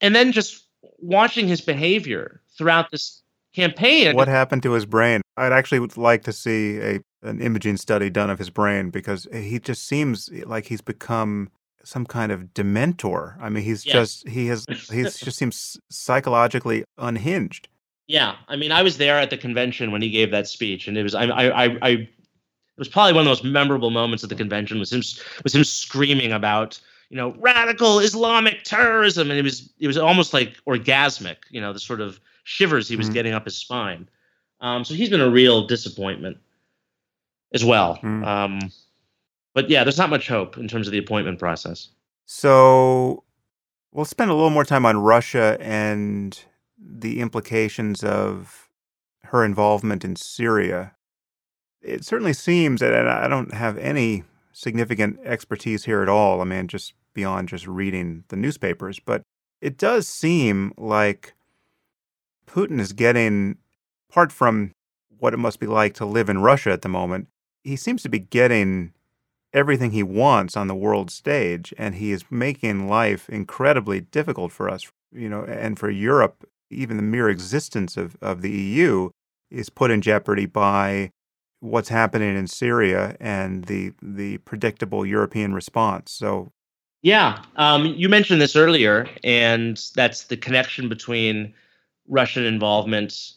[0.00, 0.64] And then just
[1.00, 3.22] watching his behavior throughout this
[3.54, 4.14] campaign.
[4.14, 5.22] What happened to his brain?
[5.36, 9.58] I'd actually like to see a an imaging study done of his brain because he
[9.58, 11.50] just seems like he's become
[11.84, 13.36] some kind of dementor.
[13.40, 13.94] I mean, he's yes.
[13.94, 17.68] just he has he just seems psychologically unhinged.
[18.06, 20.96] Yeah, I mean, I was there at the convention when he gave that speech, and
[20.96, 22.08] it was I I I, I it
[22.78, 25.02] was probably one of the most memorable moments of the convention was him
[25.44, 26.80] was him screaming about
[27.10, 31.72] you know radical Islamic terrorism, and it was it was almost like orgasmic, you know,
[31.72, 33.14] the sort of shivers he was mm-hmm.
[33.14, 34.08] getting up his spine.
[34.60, 36.38] Um, so he's been a real disappointment
[37.52, 37.98] as well.
[38.02, 38.26] Mm.
[38.26, 38.72] Um,
[39.54, 41.88] but yeah, there's not much hope in terms of the appointment process.
[42.26, 43.24] So
[43.92, 46.38] we'll spend a little more time on Russia and
[46.78, 48.68] the implications of
[49.24, 50.94] her involvement in Syria.
[51.82, 56.40] It certainly seems that I don't have any significant expertise here at all.
[56.40, 59.22] I mean, just beyond just reading the newspapers, but
[59.60, 61.34] it does seem like
[62.46, 63.58] Putin is getting,
[64.10, 64.72] apart from
[65.18, 67.28] what it must be like to live in Russia at the moment,
[67.62, 68.92] he seems to be getting
[69.52, 74.68] everything he wants on the world stage, and he is making life incredibly difficult for
[74.68, 76.48] us, you know, and for Europe.
[76.70, 79.10] Even the mere existence of, of the EU
[79.50, 81.10] is put in jeopardy by
[81.58, 86.12] what's happening in Syria and the the predictable European response.
[86.12, 86.52] So,
[87.02, 91.54] yeah, um, you mentioned this earlier, and that's the connection between
[92.08, 93.32] Russian involvement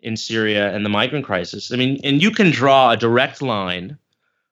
[0.00, 1.72] in Syria and the migrant crisis.
[1.72, 3.98] I mean, and you can draw a direct line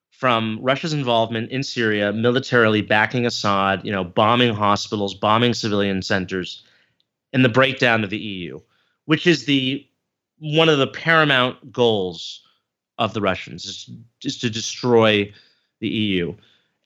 [0.09, 6.63] from Russia's involvement in Syria, militarily backing Assad, you know, bombing hospitals, bombing civilian centers,
[7.33, 8.59] and the breakdown of the EU,
[9.05, 9.85] which is the
[10.39, 12.41] one of the paramount goals
[12.97, 13.89] of the Russians is,
[14.23, 15.31] is to destroy
[15.79, 16.33] the EU.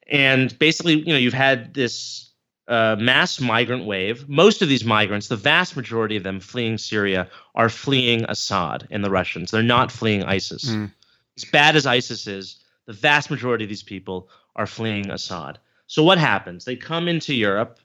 [0.09, 2.31] And basically, you know, you've had this
[2.67, 4.27] uh, mass migrant wave.
[4.27, 9.03] Most of these migrants, the vast majority of them fleeing Syria, are fleeing Assad and
[9.03, 9.51] the Russians.
[9.51, 10.65] They're not fleeing ISIS.
[10.65, 10.91] Mm.
[11.37, 15.59] As bad as ISIS is, the vast majority of these people are fleeing Assad.
[15.87, 16.65] So what happens?
[16.65, 17.79] They come into Europe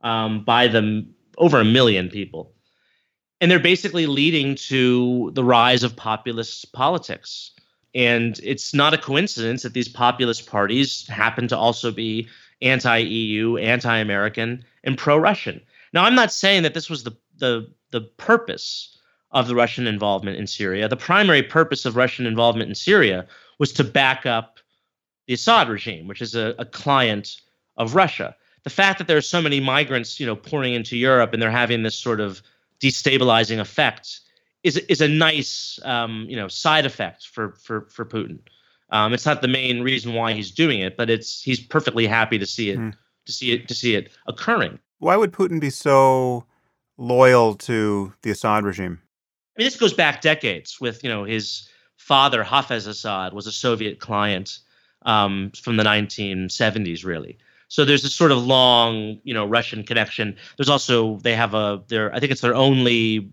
[0.00, 1.06] um, by the
[1.36, 2.52] over a million people,
[3.40, 7.52] and they're basically leading to the rise of populist politics.
[7.94, 12.28] And it's not a coincidence that these populist parties happen to also be
[12.60, 15.60] anti-EU, anti-American, and pro-Russian.
[15.92, 18.98] Now, I'm not saying that this was the the the purpose
[19.30, 20.88] of the Russian involvement in Syria.
[20.88, 23.26] The primary purpose of Russian involvement in Syria
[23.58, 24.58] was to back up
[25.26, 27.36] the Assad regime, which is a, a client
[27.76, 28.34] of Russia.
[28.64, 31.50] The fact that there are so many migrants, you know, pouring into Europe and they're
[31.50, 32.42] having this sort of
[32.80, 34.20] destabilizing effect
[34.68, 38.38] is is a nice, um, you know, side effect for for for Putin.
[38.90, 42.38] Um, it's not the main reason why he's doing it, but it's he's perfectly happy
[42.38, 42.94] to see it mm.
[43.26, 44.78] to see it to see it occurring.
[44.98, 46.44] Why would Putin be so
[46.96, 49.00] loyal to the Assad regime?
[49.56, 50.80] I mean, this goes back decades.
[50.80, 54.58] With you know his father Hafez Assad was a Soviet client
[55.02, 57.38] um, from the 1970s, really.
[57.68, 60.36] So there's this sort of long, you know, Russian connection.
[60.56, 63.30] There's also they have a their I think it's their only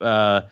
[0.00, 0.42] uh,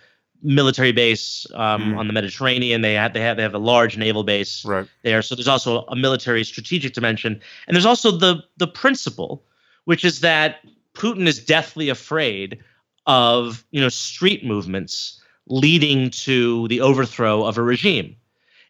[0.43, 1.99] military base um, mm.
[1.99, 2.83] on the Mediterranean.
[2.83, 4.87] They have they have they have a large naval base right.
[5.03, 5.23] there.
[5.23, 9.45] So there's also a military strategic dimension, and there's also the the principle,
[9.85, 10.57] which is that
[10.95, 12.59] Putin is deathly afraid
[13.07, 18.17] of you know street movements leading to the overthrow of a regime,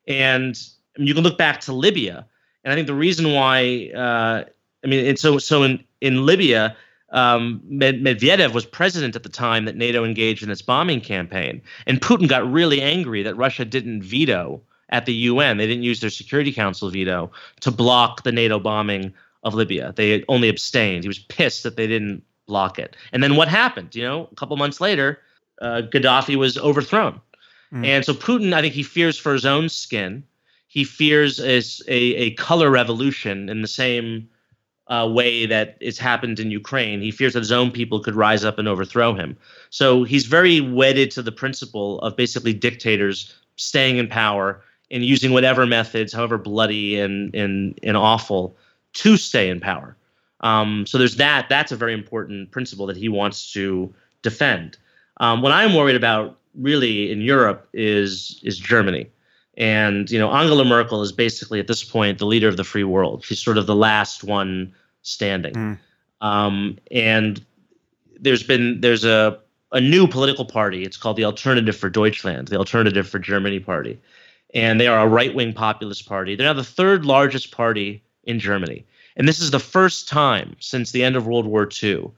[0.06, 0.58] and
[0.96, 2.26] you can look back to Libya,
[2.64, 4.44] and I think the reason why uh,
[4.84, 6.76] I mean, and so so in in Libya
[7.12, 11.60] um, Medvedev was president at the time that NATO engaged in its bombing campaign.
[11.86, 15.56] And Putin got really angry that Russia didn't veto at the UN.
[15.56, 17.30] They didn't use their Security Council veto
[17.60, 19.92] to block the NATO bombing of Libya.
[19.96, 21.04] They only abstained.
[21.04, 22.96] He was pissed that they didn't block it.
[23.12, 23.94] And then what happened?
[23.94, 25.18] You know, a couple months later,
[25.60, 27.20] uh, Gaddafi was overthrown.
[27.72, 27.86] Mm.
[27.86, 30.24] And so Putin, I think he fears for his own skin.
[30.66, 34.28] He fears a, a, a color revolution in the same
[34.90, 37.00] uh, way that it's happened in Ukraine.
[37.00, 39.36] He fears that his own people could rise up and overthrow him.
[39.70, 45.32] So he's very wedded to the principle of basically dictators staying in power and using
[45.32, 48.56] whatever methods, however bloody and and, and awful,
[48.94, 49.96] to stay in power.
[50.40, 51.48] Um, so there's that.
[51.48, 54.76] That's a very important principle that he wants to defend.
[55.18, 59.06] Um, what I'm worried about, really, in Europe is is Germany.
[59.60, 62.82] And you know, Angela Merkel is basically at this point the leader of the free
[62.82, 63.22] world.
[63.22, 65.52] She's sort of the last one standing.
[65.52, 65.78] Mm.
[66.22, 67.44] Um, and
[68.18, 69.38] there's been there's a
[69.72, 70.82] a new political party.
[70.82, 74.00] It's called the Alternative for Deutschland, the Alternative for Germany Party,
[74.54, 76.34] and they are a right wing populist party.
[76.34, 80.90] They're now the third largest party in Germany, and this is the first time since
[80.90, 82.10] the end of World War II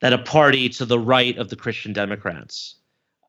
[0.00, 2.74] that a party to the right of the Christian Democrats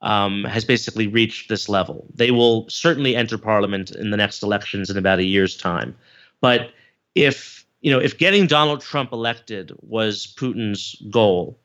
[0.04, 2.06] um, has basically reached this level.
[2.14, 5.96] They will certainly enter parliament in the next elections in about a year's time,
[6.40, 6.72] but
[7.16, 11.60] if you know, if getting Donald Trump elected was Putin's goal,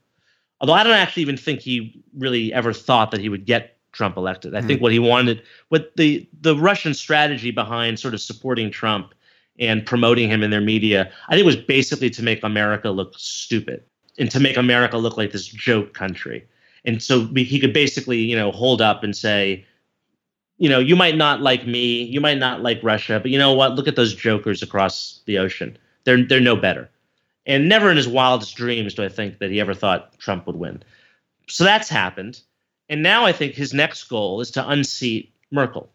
[0.61, 4.17] although I don't actually even think he really ever thought that he would get Trump
[4.17, 4.55] elected.
[4.55, 4.67] I mm-hmm.
[4.67, 9.15] think what he wanted, what the the Russian strategy behind sort of supporting Trump
[9.59, 13.83] and promoting him in their media, I think was basically to make America look stupid
[14.19, 16.47] and to make America look like this joke country.
[16.85, 19.67] And so he could basically, you know, hold up and say,
[20.59, 23.53] you know, you might not like me, you might not like Russia, but you know
[23.53, 23.75] what?
[23.75, 25.77] Look at those jokers across the ocean.
[26.05, 26.91] They're they're no better.
[27.47, 30.57] And never in his wildest dreams do I think that he ever thought Trump would
[30.57, 30.83] win.
[31.49, 32.41] So that's happened.
[32.89, 35.91] And now I think his next goal is to unseat Merkel.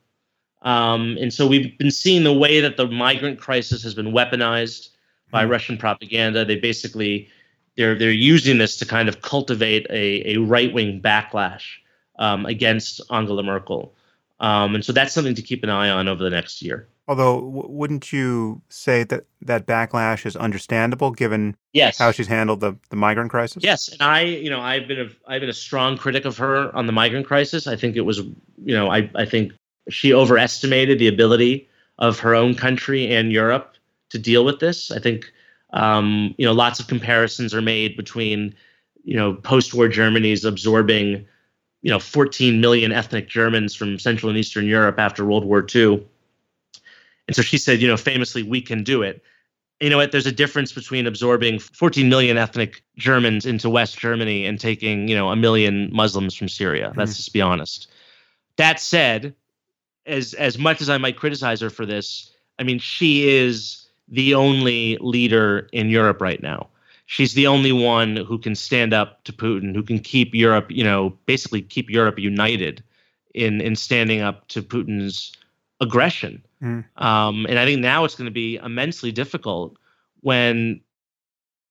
[0.64, 4.90] Um, and so we've been seeing the way that the migrant crisis has been weaponized
[5.30, 5.52] by mm-hmm.
[5.52, 6.46] Russian propaganda.
[6.46, 7.30] They basically
[7.78, 11.63] they're they're using this to kind of cultivate a, a right wing backlash
[12.19, 13.93] um, against Angela Merkel.
[14.39, 16.88] Um, and so that's something to keep an eye on over the next year.
[17.07, 21.97] Although, w- wouldn't you say that that backlash is understandable given yes.
[21.97, 23.63] how she's handled the, the migrant crisis?
[23.63, 26.74] Yes, and I, you know, I've been a I've been a strong critic of her
[26.76, 27.67] on the migrant crisis.
[27.67, 29.53] I think it was, you know, I I think
[29.89, 31.67] she overestimated the ability
[31.99, 33.76] of her own country and Europe
[34.09, 34.89] to deal with this.
[34.89, 35.32] I think,
[35.74, 38.55] um, you know, lots of comparisons are made between,
[39.03, 41.26] you know, post-war Germany's absorbing,
[41.82, 46.05] you know, 14 million ethnic Germans from Central and Eastern Europe after World War II
[47.28, 49.24] and so she said, you know, famously, we can do it.
[49.80, 50.11] You know what?
[50.11, 55.15] There's a difference between absorbing 14 million ethnic Germans into West Germany and taking, you
[55.15, 56.89] know, a million Muslims from Syria.
[56.89, 56.99] Mm-hmm.
[56.99, 57.89] Let's just be honest.
[58.57, 59.36] That said,
[60.05, 64.36] as as much as I might criticize her for this, I mean, she is the
[64.36, 66.68] only leader in Europe right now.
[67.06, 70.84] She's the only one who can stand up to Putin, who can keep Europe, you
[70.84, 72.84] know, basically keep Europe united
[73.34, 75.34] in in standing up to Putin's
[75.82, 76.43] aggression.
[76.62, 76.86] Mm.
[76.97, 79.78] Um, and I think now it's going to be immensely difficult
[80.22, 80.80] when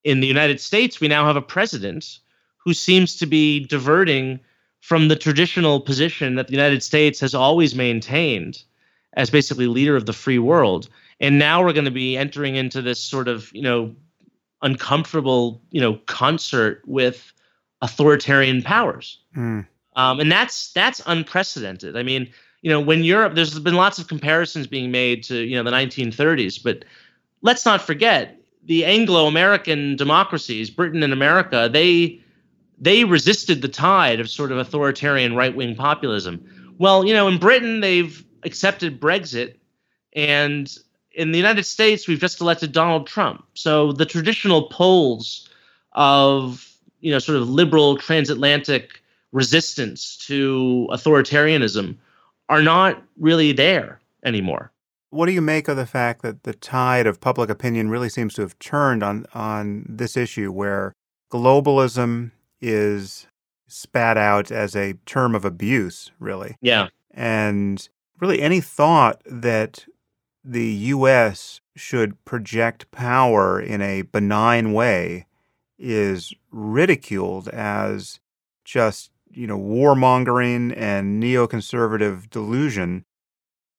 [0.03, 2.19] in the United States we now have a president
[2.57, 4.39] who seems to be diverting
[4.79, 8.63] from the traditional position that the United States has always maintained
[9.13, 10.89] as basically leader of the free world.
[11.19, 13.95] And now we're going to be entering into this sort of, you know,
[14.61, 17.31] uncomfortable, you know, concert with
[17.81, 19.19] authoritarian powers.
[19.35, 19.67] Mm.
[19.95, 21.95] Um, and that's that's unprecedented.
[21.95, 25.55] I mean, you know, when Europe, there's been lots of comparisons being made to, you
[25.55, 26.85] know, the 1930s, but
[27.41, 32.21] let's not forget the Anglo-American democracies, Britain and America, they
[32.79, 36.43] they resisted the tide of sort of authoritarian right-wing populism.
[36.77, 39.55] Well, you know, in Britain they've accepted Brexit
[40.13, 40.73] and
[41.13, 43.45] in the United States we've just elected Donald Trump.
[43.53, 45.49] So the traditional poles
[45.93, 46.67] of,
[47.01, 49.01] you know, sort of liberal transatlantic
[49.31, 51.97] resistance to authoritarianism
[52.49, 54.71] are not really there anymore.
[55.09, 58.33] What do you make of the fact that the tide of public opinion really seems
[58.35, 60.93] to have turned on on this issue where
[61.31, 63.27] globalism is
[63.67, 66.57] spat out as a term of abuse, really?
[66.61, 66.87] Yeah.
[67.11, 67.87] And
[68.19, 69.85] really any thought that
[70.43, 75.25] the US should project power in a benign way
[75.77, 78.19] is ridiculed as
[78.63, 83.03] just you know, warmongering and neoconservative delusion.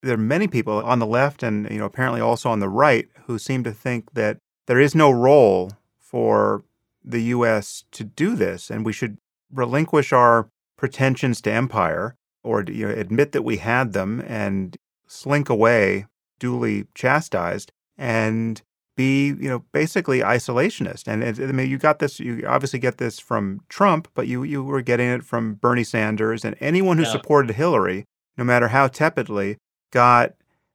[0.02, 3.08] There are many people on the left and, you know, apparently also on the right
[3.26, 6.64] who seem to think that there is no role for
[7.04, 7.84] the U.S.
[7.92, 9.18] to do this, and we should
[9.52, 15.48] relinquish our pretensions to empire or you know, admit that we had them and slink
[15.48, 16.06] away
[16.45, 18.61] duly chastised and
[18.97, 21.09] be, you know, basically isolationist.
[21.09, 22.20] And I mean, you got this.
[22.20, 26.45] You obviously get this from Trump, but you you were getting it from Bernie Sanders
[26.45, 27.12] and anyone who yeah.
[27.12, 28.05] supported Hillary,
[28.36, 29.57] no matter how tepidly,
[29.90, 30.34] got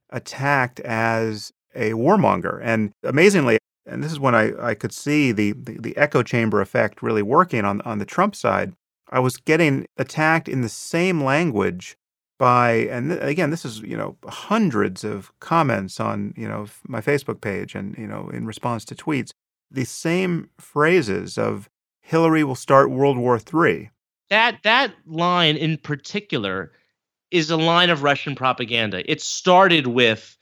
[0.09, 2.59] attacked as a warmonger.
[2.63, 6.61] And amazingly, and this is when I, I could see the, the, the echo chamber
[6.61, 8.73] effect really working on on the Trump side.
[9.11, 11.95] I was getting attacked in the same language
[12.39, 17.01] by and th- again this is you know hundreds of comments on you know my
[17.01, 19.31] facebook page and you know in response to tweets
[19.69, 21.69] the same phrases of
[22.01, 23.91] hillary will start world war III.
[24.29, 26.71] that that line in particular
[27.29, 30.35] is a line of russian propaganda it started with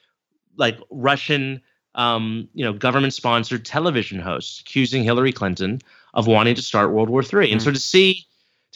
[0.55, 1.59] like russian
[1.95, 5.79] um, you know government sponsored television hosts accusing hillary clinton
[6.13, 7.51] of wanting to start world war III.
[7.51, 7.63] and mm.
[7.63, 8.26] so to see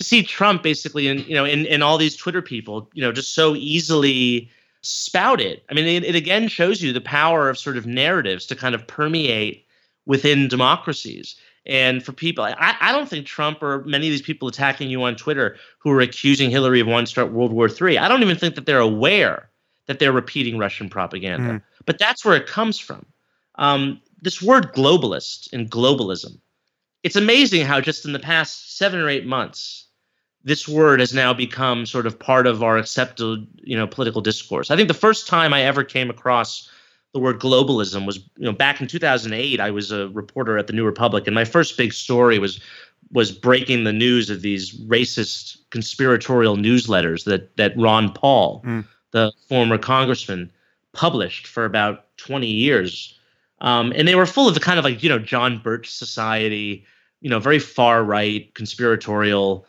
[0.01, 3.11] to see Trump basically and you know in, in all these Twitter people, you know,
[3.11, 4.49] just so easily
[4.81, 5.63] spout it.
[5.69, 8.73] I mean, it, it again shows you the power of sort of narratives to kind
[8.73, 9.65] of permeate
[10.05, 11.35] within democracies.
[11.67, 15.03] And for people, I, I don't think Trump or many of these people attacking you
[15.03, 18.23] on Twitter who are accusing Hillary of wanting to start World War III, I don't
[18.23, 19.51] even think that they're aware
[19.85, 21.53] that they're repeating Russian propaganda.
[21.53, 21.61] Mm.
[21.85, 23.05] But that's where it comes from.
[23.55, 26.39] Um, this word globalist and globalism.
[27.03, 29.87] It's amazing how just in the past seven or eight months,
[30.43, 34.71] this word has now become sort of part of our accepted, you know, political discourse.
[34.71, 36.69] I think the first time I ever came across
[37.13, 39.59] the word globalism was, you know, back in 2008.
[39.59, 42.59] I was a reporter at the New Republic, and my first big story was
[43.11, 48.85] was breaking the news of these racist conspiratorial newsletters that that Ron Paul, mm.
[49.11, 50.51] the former congressman,
[50.93, 53.17] published for about 20 years.
[53.59, 56.85] Um, and they were full of the kind of like, you know, John Birch Society,
[57.19, 59.67] you know, very far right, conspiratorial,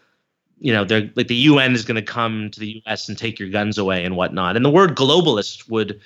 [0.62, 3.38] you know, they're like the UN is going to come to the US and take
[3.38, 4.56] your guns away and whatnot.
[4.56, 6.00] And the word globalist would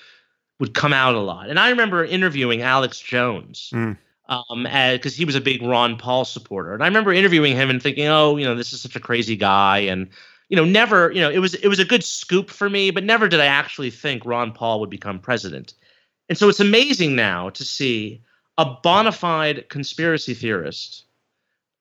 [0.58, 1.50] would come out a lot.
[1.50, 3.70] And I remember interviewing Alex Jones.
[3.72, 3.96] Mm
[4.28, 6.74] um, because he was a big Ron Paul supporter.
[6.74, 9.36] And I remember interviewing him and thinking, oh, you know, this is such a crazy
[9.36, 10.08] guy, and
[10.48, 13.04] you know, never, you know, it was it was a good scoop for me, but
[13.04, 15.74] never did I actually think Ron Paul would become president.
[16.28, 18.22] And so it's amazing now to see
[18.58, 21.04] a bona fide conspiracy theorist,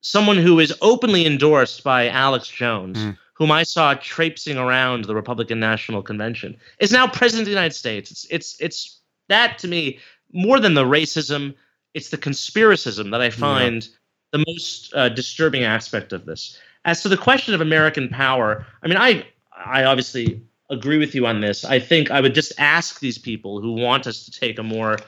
[0.06, 3.18] someone who is openly endorsed by Alex Jones, mm.
[3.34, 7.74] whom I saw traipsing around the Republican National Convention, is now president of the United
[7.74, 8.12] States.
[8.12, 9.00] It's it's it's
[9.30, 9.98] that to me
[10.32, 11.56] more than the racism,
[11.96, 13.90] it's the conspiracism that I find yeah.
[14.34, 16.60] the most uh, disturbing aspect of this.
[16.86, 19.26] As to the question of American power, I mean, I
[19.66, 20.40] I obviously
[20.70, 21.66] agree with you on this.
[21.66, 25.00] I think I would just ask these people who want us to take a more,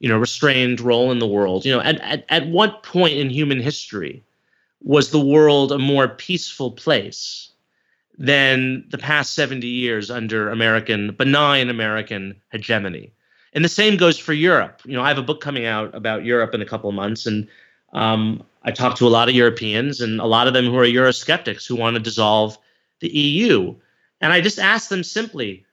[0.00, 1.64] you know, restrained role in the world.
[1.64, 4.24] You know, at at, at what point in human history
[4.80, 7.50] was the world a more peaceful place
[8.18, 13.12] than the past 70 years under American benign American hegemony?
[13.52, 14.82] And the same goes for Europe.
[14.84, 17.26] You know, I have a book coming out about Europe in a couple of months,
[17.26, 17.48] and
[17.92, 20.84] um, I talk to a lot of Europeans and a lot of them who are
[20.84, 22.56] Eurosceptics who want to dissolve
[23.00, 23.74] the EU.
[24.20, 25.64] And I just ask them simply,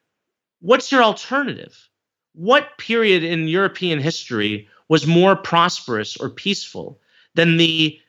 [0.62, 1.90] what's your alternative?
[2.34, 7.00] What period in European history was more prosperous or peaceful
[7.36, 8.00] than the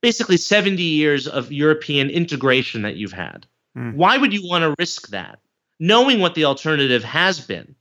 [0.00, 3.46] basically 70 years of European integration that you've had?
[3.76, 3.94] Mm.
[3.94, 5.40] Why would you want to risk that?
[5.80, 7.74] Knowing what the alternative has been,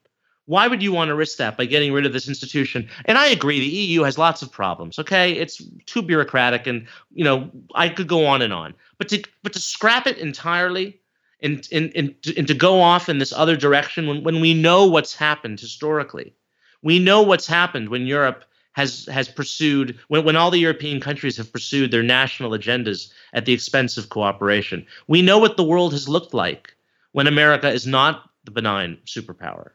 [0.48, 2.90] why would you want to risk that by getting rid of this institution?
[3.06, 4.98] And I agree, the EU has lots of problems.
[4.98, 8.74] Okay, it's too bureaucratic, and you know I could go on and on.
[8.98, 11.02] But to but to scrap it entirely
[11.42, 14.54] and and and to, and to go off in this other direction when when we
[14.54, 16.34] know what's happened historically,
[16.82, 18.46] we know what's happened when Europe
[18.78, 23.46] has has pursued when, when all the European countries have pursued their national agendas at
[23.46, 24.86] the expense of cooperation.
[25.08, 26.76] We know what the world has looked like
[27.12, 29.72] when America is not the benign superpower.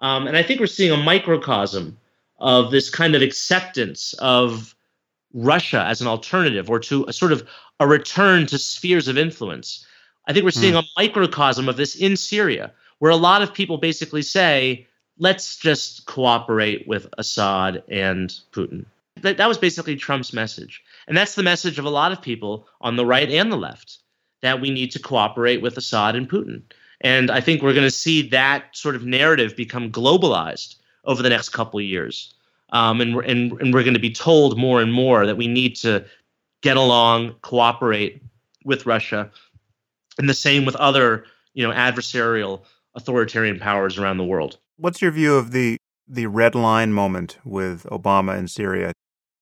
[0.00, 1.96] Um, and I think we're seeing a microcosm
[2.40, 4.74] of this kind of acceptance of
[5.32, 7.48] Russia as an alternative or to a sort of
[7.80, 9.86] a return to spheres of influence.
[10.28, 10.82] I think we're seeing mm.
[10.82, 14.86] a microcosm of this in Syria, where a lot of people basically say,
[15.18, 18.84] let's just cooperate with Assad and Putin.
[19.20, 20.82] That, that was basically Trump's message.
[21.06, 23.98] And that's the message of a lot of people on the right and the left
[24.40, 26.62] that we need to cooperate with Assad and Putin.
[27.00, 31.28] And I think we're going to see that sort of narrative become globalized over the
[31.28, 32.34] next couple of years.
[32.70, 35.76] Um, and, and, and we're going to be told more and more that we need
[35.76, 36.04] to
[36.62, 38.22] get along, cooperate
[38.64, 39.30] with Russia,
[40.18, 42.62] and the same with other, you know, adversarial
[42.94, 44.58] authoritarian powers around the world.
[44.76, 48.92] What's your view of the the red line moment with Obama in Syria?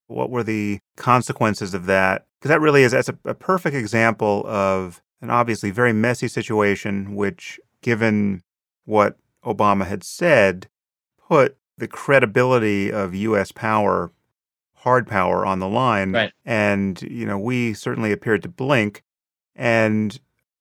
[0.06, 2.26] What were the consequences of that?
[2.38, 7.14] Because that really is that's a, a perfect example of an obviously very messy situation,
[7.14, 8.42] which, given
[8.84, 10.68] what Obama had said,
[11.28, 13.52] put the credibility of U.S.
[13.52, 14.12] power,
[14.76, 16.12] hard power, on the line.
[16.12, 16.32] Right.
[16.44, 19.02] And, you know, we certainly appeared to blink.
[19.54, 20.18] And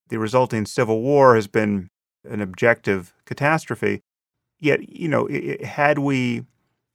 [0.09, 1.89] the resulting civil war has been
[2.24, 4.01] an objective catastrophe.
[4.60, 6.45] Yet, you know, it, had we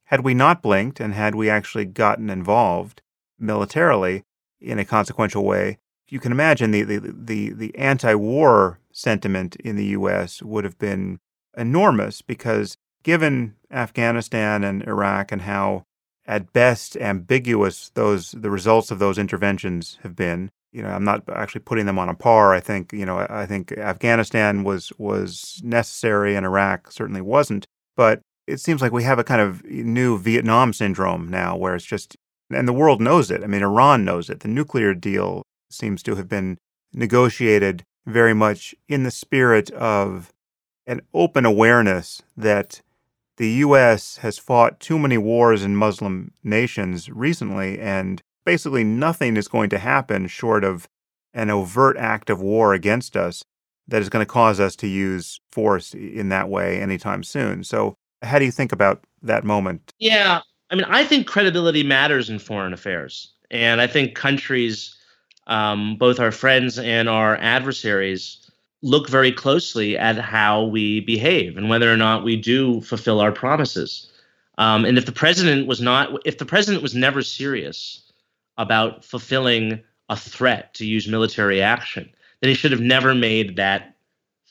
[0.05, 3.01] had we not blinked and had we actually gotten involved
[3.39, 4.23] militarily
[4.61, 9.85] in a consequential way, you can imagine the, the, the, the anti-war sentiment in the
[9.87, 10.41] U.S.
[10.43, 11.19] would have been
[11.57, 15.85] enormous because given Afghanistan and Iraq and how
[16.27, 21.23] at best ambiguous those the results of those interventions have been you know i'm not
[21.33, 22.53] actually putting them on a par.
[22.53, 27.65] I think you know i think afghanistan was was necessary and iraq certainly wasn't.
[27.95, 31.85] But it seems like we have a kind of new vietnam syndrome now where it's
[31.85, 32.17] just
[32.51, 33.43] and the world knows it.
[33.43, 34.41] I mean iran knows it.
[34.41, 36.57] The nuclear deal seems to have been
[36.93, 40.31] negotiated very much in the spirit of
[40.85, 42.81] an open awareness that
[43.37, 44.17] the U.S.
[44.17, 49.77] has fought too many wars in Muslim nations recently, and basically nothing is going to
[49.77, 50.87] happen short of
[51.33, 53.43] an overt act of war against us
[53.87, 57.63] that is going to cause us to use force in that way anytime soon.
[57.63, 59.93] So, how do you think about that moment?
[59.99, 60.41] Yeah,
[60.71, 63.33] I mean, I think credibility matters in foreign affairs.
[63.51, 64.95] And I think countries,
[65.47, 68.49] um, both our friends and our adversaries,
[68.81, 73.31] look very closely at how we behave and whether or not we do fulfill our
[73.31, 74.11] promises.
[74.57, 78.04] Um, and if the president was not, if the president was never serious
[78.57, 82.09] about fulfilling a threat to use military action,
[82.41, 83.95] then he should have never made that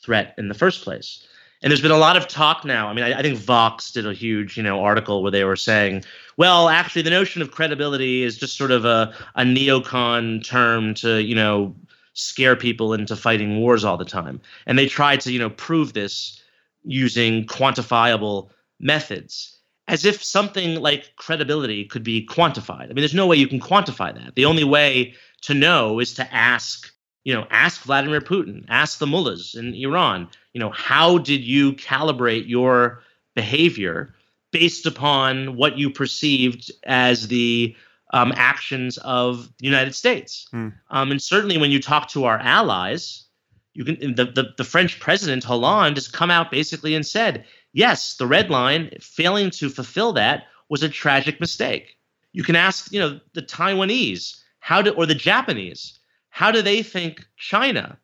[0.01, 1.25] threat in the first place.
[1.61, 2.87] And there's been a lot of talk now.
[2.87, 5.55] I mean, I, I, think Vox did a huge, you know, article where they were
[5.55, 6.03] saying,
[6.37, 11.23] well, actually, the notion of credibility is just sort of a, a neocon term to,
[11.23, 11.75] you know,
[12.13, 14.41] scare people into fighting wars all the time.
[14.67, 16.41] And they tried to, you know, prove this
[16.83, 18.49] using quantifiable
[18.79, 19.54] methods
[19.87, 22.83] as if something like credibility could be quantified.
[22.83, 24.35] I mean, there's no way you can quantify that.
[24.35, 26.91] The only way to know is to ask
[27.25, 31.73] you know, ask Vladimir Putin, ask the mullahs in Iran, you know, how did you
[31.73, 33.01] calibrate your
[33.35, 34.13] behavior
[34.51, 37.75] based upon what you perceived as the
[38.13, 40.47] um, actions of the United States?
[40.51, 40.69] Hmm.
[40.91, 43.25] Um, and certainly when you talk to our allies,
[43.73, 47.43] you can the, the, the French president Hollande has come out basically and said,
[47.75, 51.97] yes, the red line, failing to fulfill that was a tragic mistake.
[52.33, 55.99] You can ask, you know, the Taiwanese, how did or the Japanese
[56.35, 57.97] how do they think China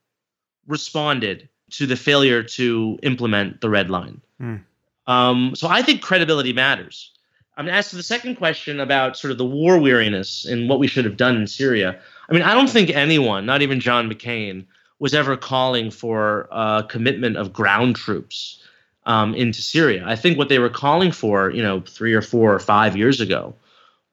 [0.66, 4.22] responded to the failure to implement the red line?
[4.42, 4.64] Mm.
[5.06, 7.12] Um, so I think credibility matters.
[7.58, 10.80] I'm mean, as to the second question about sort of the war weariness and what
[10.80, 12.00] we should have done in Syria.
[12.30, 14.66] I mean, I don't think anyone, not even John McCain,
[15.00, 18.64] was ever calling for a commitment of ground troops
[19.06, 20.04] um, into Syria.
[20.06, 23.22] I think what they were calling for, you know, three or four or five years
[23.22, 23.56] ago,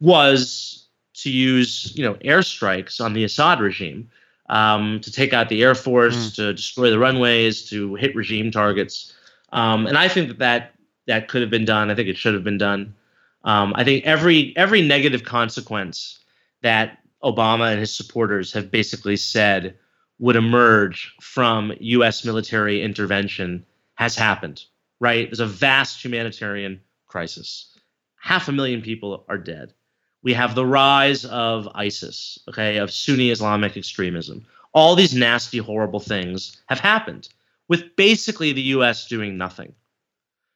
[0.00, 4.08] was to use you know airstrikes on the Assad regime
[4.48, 6.34] um, to take out the air force, mm.
[6.36, 9.12] to destroy the runways, to hit regime targets.
[9.52, 10.74] Um, and I think that, that
[11.06, 11.90] that could have been done.
[11.90, 12.94] I think it should have been done.
[13.44, 16.18] Um, I think every every negative consequence
[16.62, 19.76] that Obama and his supporters have basically said
[20.18, 22.24] would emerge from U.S.
[22.24, 23.64] military intervention
[23.94, 24.64] has happened.
[25.00, 25.28] Right?
[25.28, 27.76] There's a vast humanitarian crisis.
[28.16, 29.74] Half a million people are dead
[30.22, 34.44] we have the rise of ISIS, okay, of Sunni Islamic extremism.
[34.72, 37.28] All these nasty, horrible things have happened
[37.68, 39.74] with basically the US doing nothing.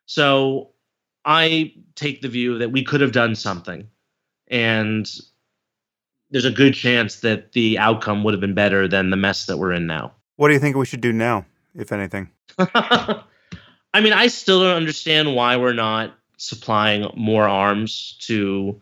[0.06, 0.70] So
[1.24, 3.88] I take the view that we could have done something.
[4.48, 5.08] And
[6.30, 9.58] there's a good chance that the outcome would have been better than the mess that
[9.58, 10.12] we're in now.
[10.36, 12.30] What do you think we should do now, if anything?
[13.94, 18.80] I mean, I still don't understand why we're not supplying more arms to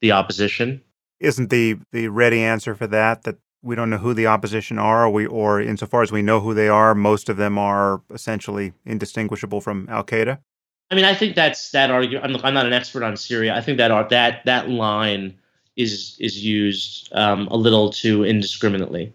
[0.00, 0.80] the opposition.
[1.20, 5.06] Isn't the the ready answer for that that we don't know who the opposition are,
[5.06, 8.72] or we or insofar as we know who they are, most of them are essentially
[8.84, 10.38] indistinguishable from Al Qaeda?
[10.90, 12.24] I mean, I think that's that argument.
[12.24, 13.54] I'm, I'm not an expert on Syria.
[13.54, 15.34] I think that that that line
[15.76, 19.12] is is used um, a little too indiscriminately.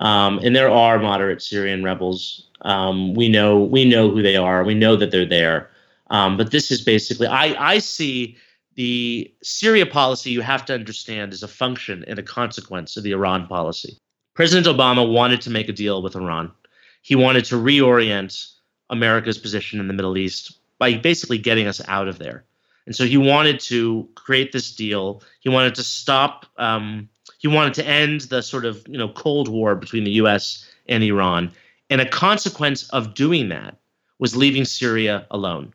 [0.00, 2.48] Um, and there are moderate Syrian rebels.
[2.62, 4.64] Um, we know we know who they are.
[4.64, 5.70] We know that they're there.
[6.08, 8.36] Um, but this is basically I I see
[8.74, 13.12] the Syria policy, you have to understand, is a function and a consequence of the
[13.12, 13.96] Iran policy.
[14.34, 16.52] President Obama wanted to make a deal with Iran.
[17.00, 18.52] He wanted to reorient
[18.90, 22.44] America's position in the Middle East by basically getting us out of there.
[22.84, 25.22] And so he wanted to create this deal.
[25.40, 26.46] He wanted to stop.
[26.58, 27.08] Um,
[27.46, 30.68] he wanted to end the sort of you know Cold War between the U.S.
[30.88, 31.52] and Iran.
[31.88, 33.76] And a consequence of doing that
[34.18, 35.72] was leaving Syria alone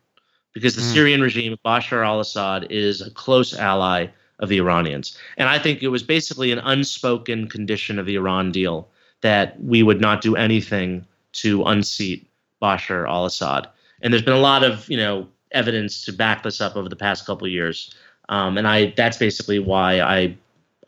[0.52, 0.92] because the mm.
[0.92, 4.08] Syrian regime, Bashar al Assad, is a close ally
[4.40, 5.16] of the Iranians.
[5.38, 8.88] And I think it was basically an unspoken condition of the Iran deal
[9.22, 11.06] that we would not do anything
[11.40, 12.28] to unseat
[12.60, 13.66] Bashar al Assad.
[14.02, 16.96] And there's been a lot of, you know, evidence to back this up over the
[16.96, 17.94] past couple of years.
[18.28, 20.36] Um, and I that's basically why I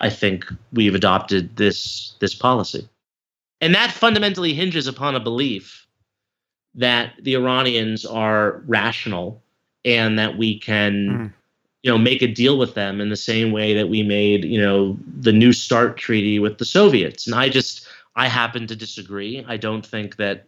[0.00, 2.88] I think we've adopted this this policy.
[3.60, 5.86] And that fundamentally hinges upon a belief
[6.74, 9.42] that the Iranians are rational
[9.84, 11.32] and that we can mm.
[11.82, 14.60] you know make a deal with them in the same way that we made you
[14.60, 17.86] know the new start treaty with the soviets and i just
[18.16, 20.46] i happen to disagree i don't think that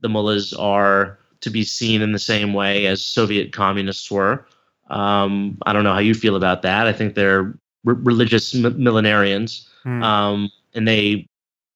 [0.00, 4.46] the mullahs are to be seen in the same way as soviet communists were
[4.88, 7.54] um, i don't know how you feel about that i think they're
[7.86, 10.02] r- religious millenarians mm.
[10.02, 11.26] um, and they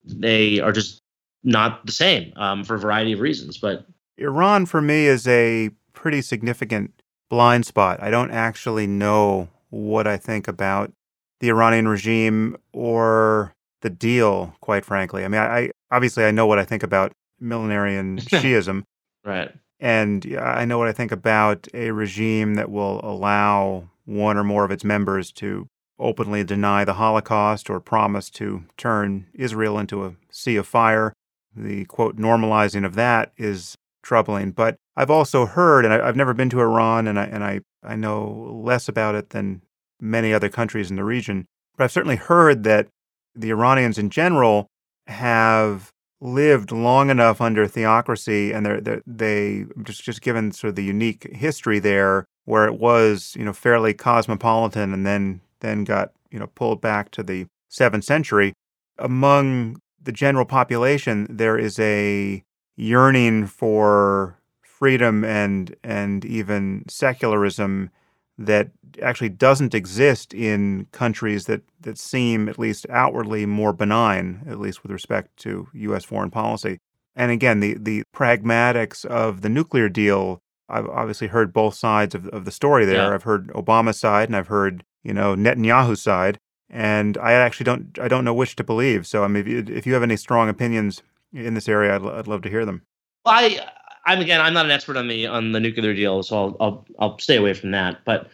[0.05, 1.01] they are just
[1.43, 3.87] not the same um, for a variety of reasons but
[4.19, 6.93] iran for me is a pretty significant
[7.31, 8.03] blind spot.
[8.03, 10.93] I don't actually know what I think about
[11.41, 15.25] the Iranian regime or the deal, quite frankly.
[15.25, 18.85] I mean, I, I obviously I know what I think about millenarian Shiism.
[19.25, 19.51] right.
[19.81, 24.65] And I know what I think about a regime that will allow one or more
[24.65, 25.67] of its members to
[25.99, 31.13] openly deny the Holocaust or promise to turn Israel into a sea of fire.
[31.55, 34.53] The quote, normalizing of that is troubling.
[34.53, 37.61] But I've also heard, and I, have never been to Iran, and I, and I,
[37.83, 39.63] I know less about it than
[40.01, 42.89] many other countries in the region, but I've certainly heard that
[43.35, 44.67] the Iranians in general
[45.07, 45.91] have
[46.21, 50.85] lived long enough under theocracy, and they're, they're, they just just given sort of the
[50.85, 56.39] unique history there, where it was you know fairly cosmopolitan, and then then got you
[56.39, 58.53] know pulled back to the seventh century.
[58.99, 62.43] Among the general population, there is a
[62.77, 67.91] yearning for freedom and and even secularism
[68.37, 68.71] that
[69.03, 74.83] actually doesn't exist in countries that, that seem, at least outwardly, more benign, at least
[74.83, 76.05] with respect to U.S.
[76.05, 76.79] foreign policy.
[77.15, 82.27] And again, the, the pragmatics of the nuclear deal, I've obviously heard both sides of,
[82.29, 83.09] of the story there.
[83.09, 83.15] Yeah.
[83.15, 86.39] I've heard Obama's side and I've heard, you know, Netanyahu's side.
[86.71, 89.07] And I actually don't, I don't know which to believe.
[89.07, 91.03] So, I mean, if you, if you have any strong opinions
[91.33, 92.83] in this area, I'd, I'd love to hear them.
[93.27, 93.61] I,
[94.07, 96.87] I'm again, I'm not an expert on the on the nuclear deal, so I'll I'll,
[96.99, 98.05] I'll stay away from that.
[98.05, 98.29] But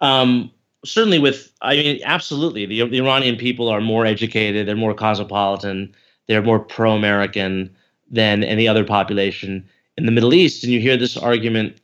[0.00, 0.50] um,
[0.84, 5.94] certainly, with I mean, absolutely, the the Iranian people are more educated, they're more cosmopolitan,
[6.26, 7.74] they're more pro-American
[8.10, 11.76] than any other population in the Middle East, and you hear this argument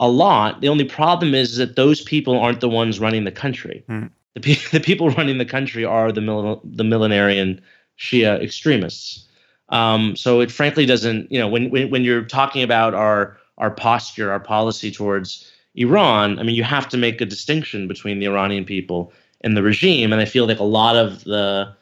[0.00, 0.60] a lot.
[0.60, 3.84] The only problem is that those people aren't the ones running the country.
[3.88, 4.10] Mm.
[4.34, 7.60] The, pe- the people running the country are the mil- the millenarian
[7.98, 9.26] Shia extremists.
[9.70, 13.70] Um, so it frankly doesn't, you know, when, when when you're talking about our our
[13.70, 18.26] posture, our policy towards Iran, I mean, you have to make a distinction between the
[18.26, 20.12] Iranian people and the regime.
[20.12, 21.74] And I feel like a lot of the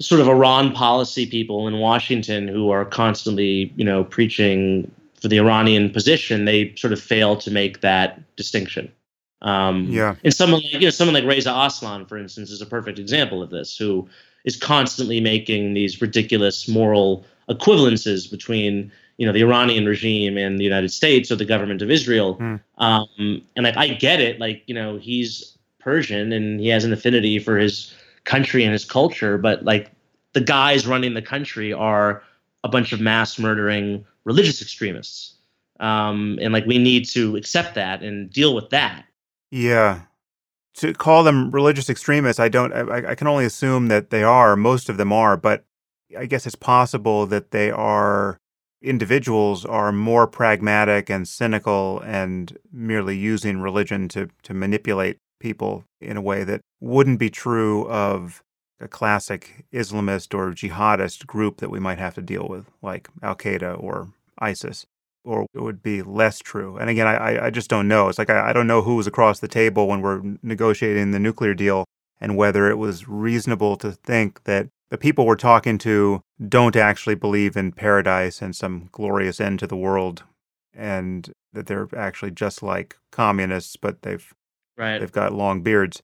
[0.00, 4.90] sort of Iran policy people in Washington who are constantly, you know, preaching
[5.20, 8.90] for the Iranian position, they sort of fail to make that distinction.
[9.42, 10.16] Um, yeah.
[10.24, 13.42] And someone like, you know, someone like Reza Aslan, for instance, is a perfect example
[13.42, 14.08] of this, who
[14.44, 20.64] is constantly making these ridiculous moral equivalences between you know the Iranian regime and the
[20.64, 22.36] United States or the government of Israel.
[22.36, 22.60] Mm.
[22.78, 26.92] Um, and like I get it, like you know he's Persian and he has an
[26.92, 27.94] affinity for his
[28.30, 29.90] country and his culture, but like
[30.34, 32.22] the guys running the country are
[32.62, 35.34] a bunch of mass murdering religious extremists.
[35.80, 39.04] Um, and like we need to accept that and deal with that.
[39.50, 40.02] Yeah,
[40.74, 42.72] to call them religious extremists, I don't.
[42.72, 44.54] I, I, can only assume that they are.
[44.54, 45.64] Most of them are, but
[46.16, 48.38] I guess it's possible that they are
[48.82, 56.16] individuals are more pragmatic and cynical and merely using religion to to manipulate people in
[56.16, 58.42] a way that wouldn't be true of
[58.80, 63.34] a classic Islamist or jihadist group that we might have to deal with, like Al
[63.34, 64.86] Qaeda or ISIS
[65.24, 66.76] or it would be less true.
[66.76, 68.08] And again, I, I just don't know.
[68.08, 71.18] It's like I, I don't know who was across the table when we're negotiating the
[71.18, 71.84] nuclear deal
[72.20, 77.14] and whether it was reasonable to think that the people we're talking to don't actually
[77.14, 80.24] believe in paradise and some glorious end to the world
[80.74, 84.32] and that they're actually just like communists but they've
[84.80, 84.98] right.
[84.98, 86.02] they've got long beards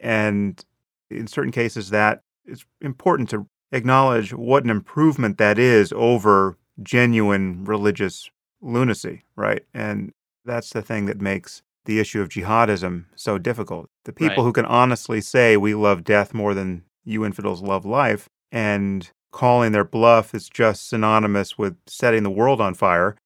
[0.00, 0.64] and
[1.10, 7.64] in certain cases that it's important to acknowledge what an improvement that is over genuine
[7.64, 9.62] religious lunacy, right?
[9.74, 10.12] And
[10.44, 13.88] that's the thing that makes the issue of jihadism so difficult.
[14.04, 14.42] The people right.
[14.44, 19.72] who can honestly say we love death more than you infidels love life and calling
[19.72, 23.16] their bluff is just synonymous with setting the world on fire.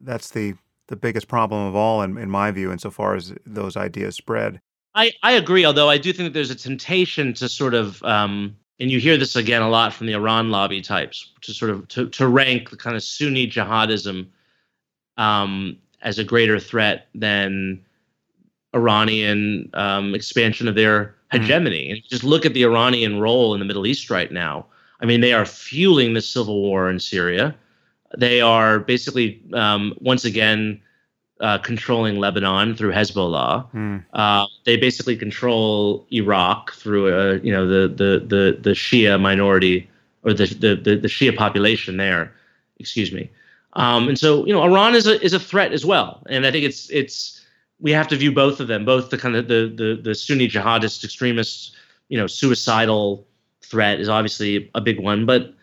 [0.00, 0.54] That's the
[0.88, 4.60] the biggest problem of all in, in my view insofar as those ideas spread.
[4.94, 8.56] I, I agree, although I do think that there's a temptation to sort of um,
[8.80, 11.88] and you hear this again a lot from the Iran lobby types to sort of
[11.88, 14.28] to, to rank the kind of Sunni jihadism
[15.16, 17.84] um, as a greater threat than
[18.74, 21.38] Iranian um, expansion of their hmm.
[21.38, 21.90] hegemony.
[21.90, 24.66] And just look at the Iranian role in the Middle East right now.
[25.00, 27.54] I mean, they are fueling the civil war in Syria.
[28.16, 30.80] They are basically um, once again
[31.40, 33.70] uh, controlling Lebanon through Hezbollah.
[33.72, 34.04] Mm.
[34.12, 39.88] Uh, they basically control Iraq through uh, you know the the the the Shia minority
[40.24, 42.32] or the the the, the Shia population there.
[42.78, 43.30] Excuse me.
[43.74, 46.22] Um, and so, you know, Iran is a is a threat as well.
[46.28, 47.44] And I think it's it's
[47.80, 50.48] we have to view both of them, both the kind of the the, the Sunni
[50.48, 51.76] jihadist extremist,
[52.08, 53.26] you know, suicidal
[53.62, 55.54] threat is obviously a big one, but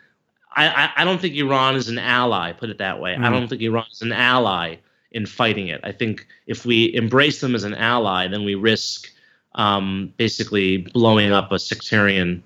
[0.56, 2.54] I, I don't think Iran is an ally.
[2.54, 3.16] Put it that way.
[3.16, 3.26] Mm.
[3.26, 4.78] I don't think Iran is an ally
[5.12, 5.82] in fighting it.
[5.84, 9.08] I think if we embrace them as an ally, then we risk
[9.56, 12.44] um, basically blowing up a sectarian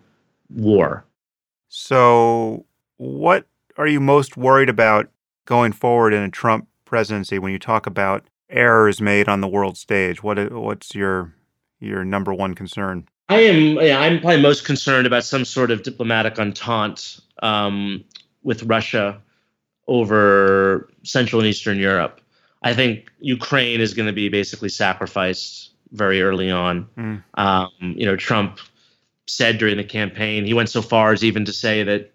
[0.49, 1.03] war.
[1.67, 2.65] So,
[2.97, 3.47] what
[3.77, 5.09] are you most worried about
[5.45, 9.77] going forward in a Trump presidency when you talk about errors made on the world
[9.77, 10.23] stage?
[10.23, 11.33] What what's your
[11.79, 13.07] your number one concern?
[13.29, 13.75] I am.
[13.75, 18.03] Yeah, I'm probably most concerned about some sort of diplomatic entente um,
[18.41, 19.21] with Russia
[19.87, 22.21] over Central and Eastern Europe.
[22.63, 26.87] I think Ukraine is going to be basically sacrificed very early on.
[26.97, 27.23] Mm.
[27.35, 28.59] Um, you know, Trump
[29.27, 32.11] said during the campaign he went so far as even to say that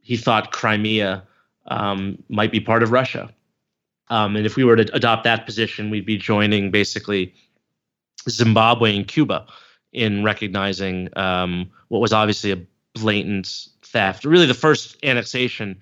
[0.00, 1.24] he thought Crimea
[1.66, 3.32] um, might be part of Russia.
[4.10, 7.34] Um, and if we were to adopt that position, we'd be joining basically
[8.28, 9.46] Zimbabwe and Cuba
[9.92, 12.58] in recognizing um, what was obviously a
[12.94, 15.80] blatant theft, really the first annexation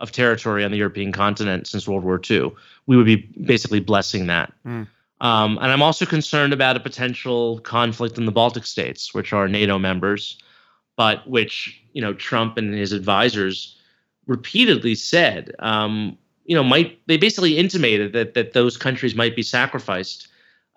[0.00, 2.50] of territory on the European continent since World War II.
[2.86, 4.52] We would be basically blessing that.
[4.66, 4.88] Mm.
[5.20, 9.46] Um, and I'm also concerned about a potential conflict in the Baltic states, which are
[9.46, 10.36] NATO members,
[10.96, 13.78] but which you know Trump and his advisors
[14.26, 19.44] repeatedly said, um, you know, might they basically intimated that that those countries might be
[19.44, 20.26] sacrificed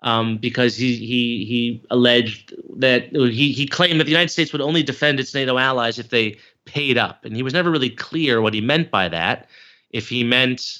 [0.06, 4.62] um, because he he he alleged that he he claimed that the United States would
[4.62, 8.40] only defend its NATO allies if they paid up, and he was never really clear
[8.40, 9.50] what he meant by that.
[9.90, 10.78] If he meant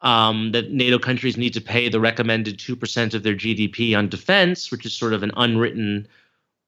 [0.00, 4.08] um, that NATO countries need to pay the recommended two percent of their GDP on
[4.08, 6.06] defense, which is sort of an unwritten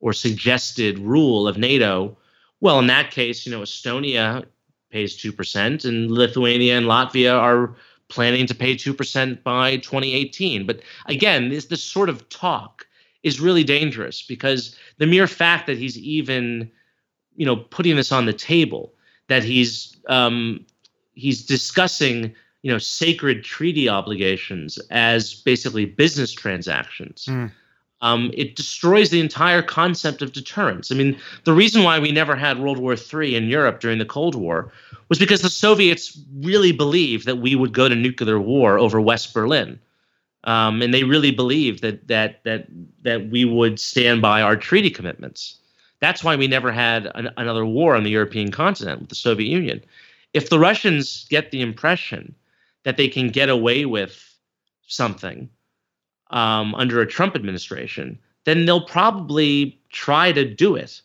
[0.01, 2.19] or suggested rule of NATO.
[2.61, 4.45] Well, in that case, you know, Estonia
[4.91, 7.77] pays 2%, and Lithuania and Latvia are
[8.13, 10.67] planning to pay 2% by 2018.
[10.67, 12.87] But again, this, this sort of talk
[13.23, 16.71] is really dangerous because the mere fact that he's even,
[17.35, 18.93] you know, putting this on the table,
[19.29, 20.67] that he's um,
[21.15, 27.27] he's discussing, you know, sacred treaty obligations as basically business transactions.
[27.29, 27.51] Mm
[28.03, 30.91] um, it destroys the entire concept of deterrence.
[30.91, 34.05] I mean, the reason why we never had World War III in Europe during the
[34.05, 34.73] Cold War
[35.09, 39.33] was because the Soviets really believed that we would go to nuclear war over West
[39.33, 39.79] Berlin.
[40.45, 42.67] Um, and they really believed that that that
[43.03, 45.59] that we would stand by our treaty commitments.
[46.01, 49.47] That's why we never had an, another war on the European continent with the Soviet
[49.47, 49.81] Union.
[50.35, 52.35] If the Russians get the impression
[52.83, 54.37] that they can get away with
[54.89, 55.49] something
[56.33, 61.01] um, under a Trump administration, then they'll probably try to do it.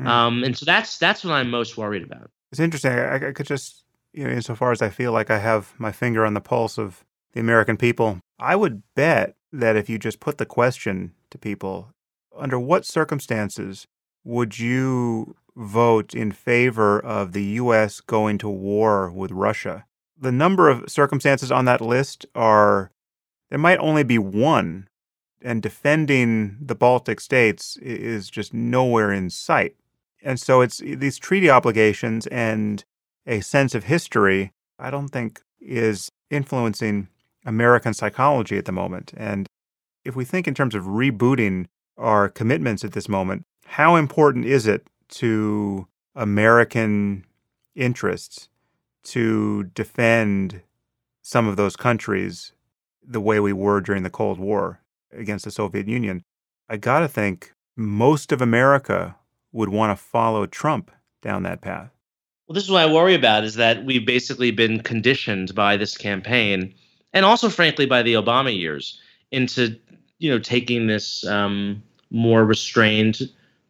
[0.00, 0.06] Mm.
[0.06, 2.30] Um, and so that's that's what I'm most worried about.
[2.50, 2.92] It's interesting.
[2.92, 6.24] I, I could just, you know, insofar as I feel like I have my finger
[6.24, 10.38] on the pulse of the American people, I would bet that if you just put
[10.38, 11.92] the question to people,
[12.36, 13.86] under what circumstances
[14.24, 18.00] would you vote in favor of the U.S.
[18.00, 19.84] going to war with Russia?
[20.18, 22.90] The number of circumstances on that list are
[23.52, 24.88] there might only be one,
[25.42, 29.76] and defending the Baltic states is just nowhere in sight.
[30.22, 32.82] And so it's these treaty obligations and
[33.26, 37.08] a sense of history, I don't think is influencing
[37.44, 39.12] American psychology at the moment.
[39.18, 39.46] And
[40.02, 41.66] if we think in terms of rebooting
[41.98, 47.26] our commitments at this moment, how important is it to American
[47.74, 48.48] interests
[49.02, 50.62] to defend
[51.20, 52.54] some of those countries
[53.06, 54.80] the way we were during the Cold War
[55.12, 56.22] against the Soviet Union,
[56.68, 59.16] I got to think most of America
[59.52, 60.90] would want to follow Trump
[61.20, 61.90] down that path.
[62.46, 65.96] Well, this is what I worry about is that we've basically been conditioned by this
[65.96, 66.74] campaign
[67.12, 69.00] and also, frankly, by the Obama years
[69.30, 69.76] into,
[70.18, 73.20] you know, taking this um, more restrained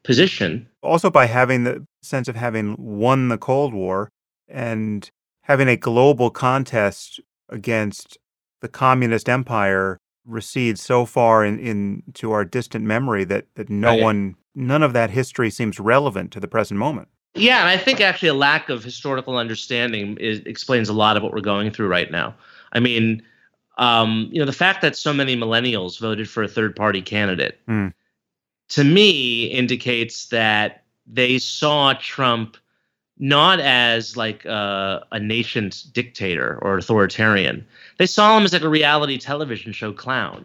[0.04, 0.68] position.
[0.82, 4.08] Also, by having the sense of having won the Cold War
[4.48, 5.10] and
[5.42, 8.18] having a global contest against
[8.62, 14.02] the communist empire recedes so far in, into our distant memory that, that no right.
[14.02, 17.08] one, none of that history seems relevant to the present moment.
[17.34, 21.22] Yeah, and I think actually a lack of historical understanding is, explains a lot of
[21.22, 22.34] what we're going through right now.
[22.72, 23.22] I mean,
[23.78, 27.58] um, you know, the fact that so many millennials voted for a third party candidate
[27.66, 27.92] mm.
[28.68, 32.56] to me indicates that they saw Trump
[33.22, 37.64] not as like uh, a nation's dictator or authoritarian.
[37.98, 40.44] They saw him as like a reality television show clown.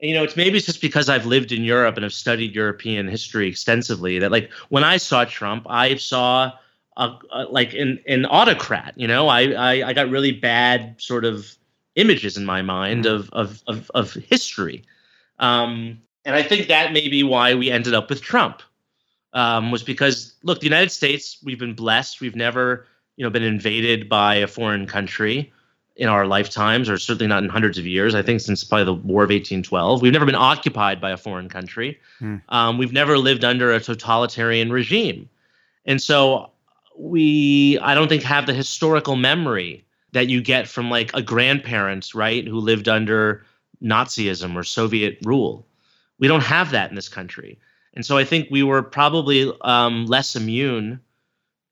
[0.00, 2.54] And, you know, it's maybe it's just because I've lived in Europe and have studied
[2.54, 6.52] European history extensively that like when I saw Trump, I saw
[6.96, 8.94] a, a, like an, an autocrat.
[8.96, 11.54] You know, I, I I got really bad sort of
[11.94, 13.16] images in my mind mm-hmm.
[13.16, 14.82] of of of, of history.
[15.40, 18.62] Um, and I think that may be why we ended up with Trump
[19.34, 22.20] um, was because look, the United States, we've been blessed.
[22.20, 22.86] We've never,
[23.16, 25.52] you know, been invaded by a foreign country
[25.96, 28.14] in our lifetimes, or certainly not in hundreds of years.
[28.14, 31.48] I think since probably the War of 1812, we've never been occupied by a foreign
[31.48, 32.00] country.
[32.18, 32.36] Hmm.
[32.48, 35.28] Um, we've never lived under a totalitarian regime,
[35.84, 36.50] and so
[36.96, 42.14] we, I don't think, have the historical memory that you get from like a grandparent,
[42.14, 43.44] right, who lived under
[43.82, 45.66] Nazism or Soviet rule
[46.18, 47.58] We don't have that in this country.
[47.94, 51.00] And so I think we were probably um, less immune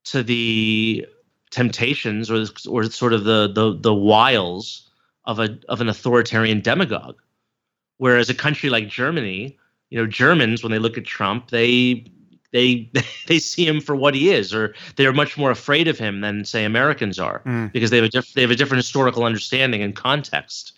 [0.05, 1.07] to the
[1.51, 4.89] temptations or or sort of the the the wiles
[5.25, 7.21] of a of an authoritarian demagogue.
[7.99, 9.59] Whereas a country like Germany,
[9.91, 12.07] you know, Germans when they look at Trump, they
[12.53, 12.91] they
[13.27, 16.45] they see him for what he is, or they're much more afraid of him than
[16.45, 17.73] say Americans are, mm.
[17.73, 20.73] because they have a diff- they have a different historical understanding and context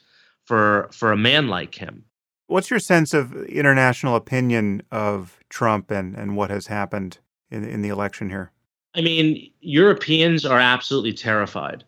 [0.45, 2.05] for for a man like him.
[2.47, 7.19] What's your sense of international opinion of Trump and and what has happened
[7.51, 8.53] in in the election here?
[8.95, 11.85] I mean, Europeans are absolutely terrified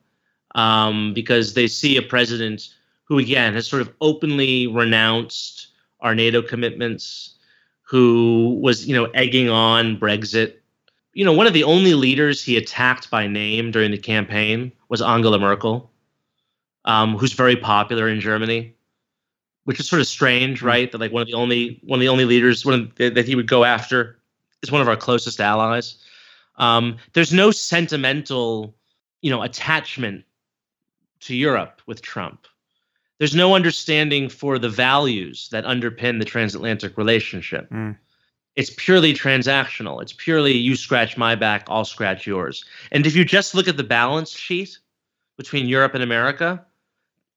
[0.54, 2.74] um, because they see a president
[3.04, 5.68] who, again, has sort of openly renounced
[6.00, 7.36] our NATO commitments,
[7.82, 10.54] who was, you know, egging on Brexit.
[11.12, 15.00] You know, one of the only leaders he attacked by name during the campaign was
[15.00, 15.90] Angela Merkel,
[16.84, 18.74] um, who's very popular in Germany,
[19.66, 20.68] which is sort of strange, mm-hmm.
[20.68, 20.92] right?
[20.92, 23.34] That like one of the only one of the only leaders one the, that he
[23.34, 24.18] would go after
[24.62, 25.98] is one of our closest allies.
[26.56, 28.74] Um, there's no sentimental,
[29.20, 30.24] you know, attachment
[31.20, 32.46] to Europe with Trump.
[33.18, 37.68] There's no understanding for the values that underpin the transatlantic relationship.
[37.70, 37.96] Mm.
[38.54, 40.00] It's purely transactional.
[40.00, 42.64] It's purely you scratch my back, I'll scratch yours.
[42.92, 44.78] And if you just look at the balance sheet
[45.36, 46.65] between Europe and America,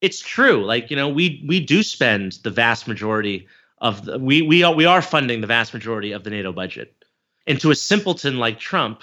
[0.00, 0.64] it's true.
[0.64, 3.46] Like, you know, we we do spend the vast majority
[3.78, 6.94] of the we we are we are funding the vast majority of the NATO budget.
[7.46, 9.02] And to a simpleton like Trump,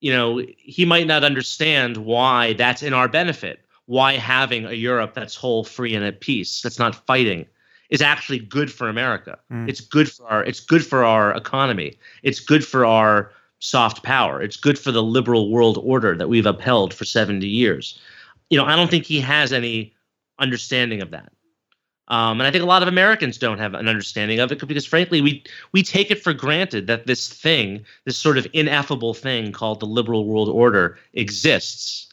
[0.00, 5.14] you know, he might not understand why that's in our benefit why having a Europe
[5.14, 7.46] that's whole, free, and at peace, that's not fighting,
[7.90, 9.38] is actually good for America.
[9.52, 9.68] Mm.
[9.68, 11.98] It's good for our it's good for our economy.
[12.22, 14.42] It's good for our soft power.
[14.42, 17.98] It's good for the liberal world order that we've upheld for 70 years.
[18.50, 19.93] You know, I don't think he has any
[20.38, 21.32] understanding of that.
[22.08, 24.84] Um, and I think a lot of Americans don't have an understanding of it because,
[24.84, 25.42] frankly, we
[25.72, 29.86] we take it for granted that this thing, this sort of ineffable thing called the
[29.86, 32.12] liberal world order, exists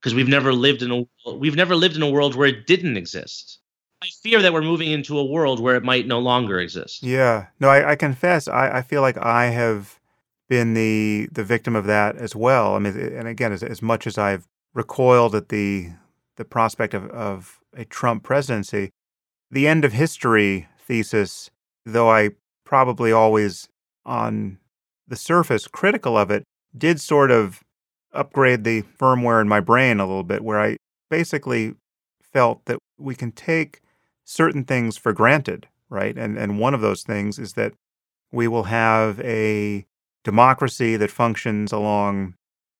[0.00, 2.98] because we've never lived in a we've never lived in a world where it didn't
[2.98, 3.58] exist.
[4.02, 7.02] I fear that we're moving into a world where it might no longer exist.
[7.02, 7.46] Yeah.
[7.58, 9.98] No, I, I confess, I, I feel like I have
[10.48, 12.74] been the the victim of that as well.
[12.74, 15.92] I mean, and again, as, as much as I've recoiled at the
[16.36, 18.90] the prospect of, of a Trump presidency,
[19.50, 21.50] the end of history thesis,
[21.84, 22.30] though I
[22.64, 23.68] probably always
[24.04, 24.58] on
[25.08, 26.44] the surface critical of it,
[26.76, 27.62] did sort of
[28.12, 30.76] upgrade the firmware in my brain a little bit where I
[31.10, 31.74] basically
[32.20, 33.80] felt that we can take
[34.24, 36.16] certain things for granted, right?
[36.16, 37.72] And and one of those things is that
[38.32, 39.86] we will have a
[40.24, 42.34] democracy that functions along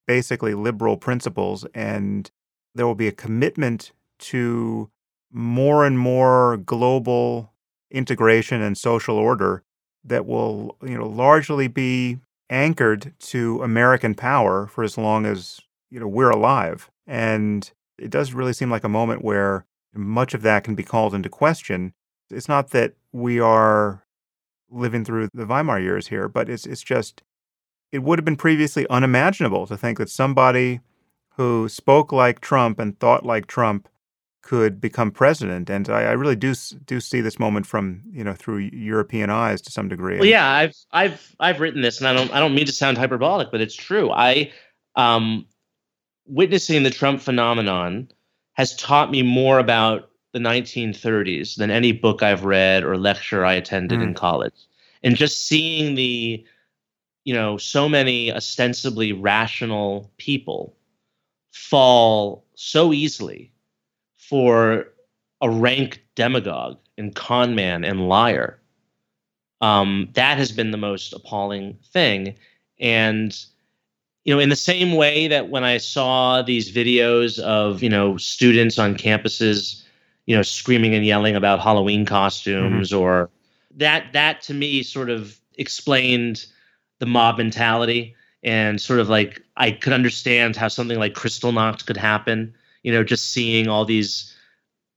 [0.06, 2.30] basically liberal principles and
[2.76, 4.90] there will be a commitment to
[5.32, 7.52] more and more global
[7.90, 9.62] integration and social order
[10.04, 15.98] that will, you know, largely be anchored to American power for as long as you
[15.98, 16.90] know we're alive.
[17.06, 21.14] And it does really seem like a moment where much of that can be called
[21.14, 21.92] into question.
[22.30, 24.04] It's not that we are
[24.70, 27.22] living through the Weimar years here, but it's it's just
[27.92, 30.80] it would have been previously unimaginable to think that somebody
[31.36, 33.88] who spoke like Trump and thought like Trump
[34.42, 35.68] could become president.
[35.68, 36.54] And I, I, really do
[36.84, 40.18] do see this moment from you know through European eyes to some degree.
[40.18, 42.96] Well, yeah, I've I've I've written this, and I don't I don't mean to sound
[42.96, 44.10] hyperbolic, but it's true.
[44.10, 44.52] I
[44.94, 45.46] um,
[46.26, 48.08] witnessing the Trump phenomenon
[48.54, 53.54] has taught me more about the 1930s than any book I've read or lecture I
[53.54, 54.04] attended mm.
[54.04, 54.54] in college.
[55.02, 56.44] And just seeing the,
[57.24, 60.74] you know, so many ostensibly rational people
[61.56, 63.52] fall so easily
[64.16, 64.86] for
[65.40, 68.60] a rank demagogue and con man and liar.
[69.60, 72.36] Um, that has been the most appalling thing.
[72.78, 73.36] And,
[74.24, 78.16] you know, in the same way that when I saw these videos of, you know,
[78.16, 79.82] students on campuses,
[80.26, 83.02] you know, screaming and yelling about Halloween costumes mm-hmm.
[83.02, 83.30] or
[83.76, 86.46] that, that to me sort of explained
[86.98, 91.96] the mob mentality and sort of like I could understand how something like Kristallnacht could
[91.96, 92.54] happen
[92.86, 94.32] you know, just seeing all these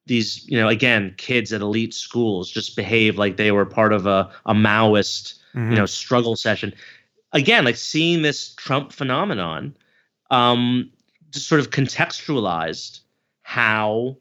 [0.06, 4.06] these, you know, again, kids at elite schools just behave like they were part of
[4.06, 5.72] a, a Maoist, mm-hmm.
[5.72, 6.72] you know, struggle session.
[7.34, 9.76] Again, like seeing this Trump phenomenon,
[10.30, 10.91] um,
[11.32, 12.99] just sort of contextualized
[13.41, 14.18] how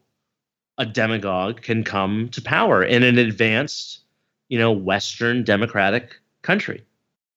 [0.79, 3.99] a demagogue can come to power in an advanced,
[4.47, 6.83] you know, Western democratic country.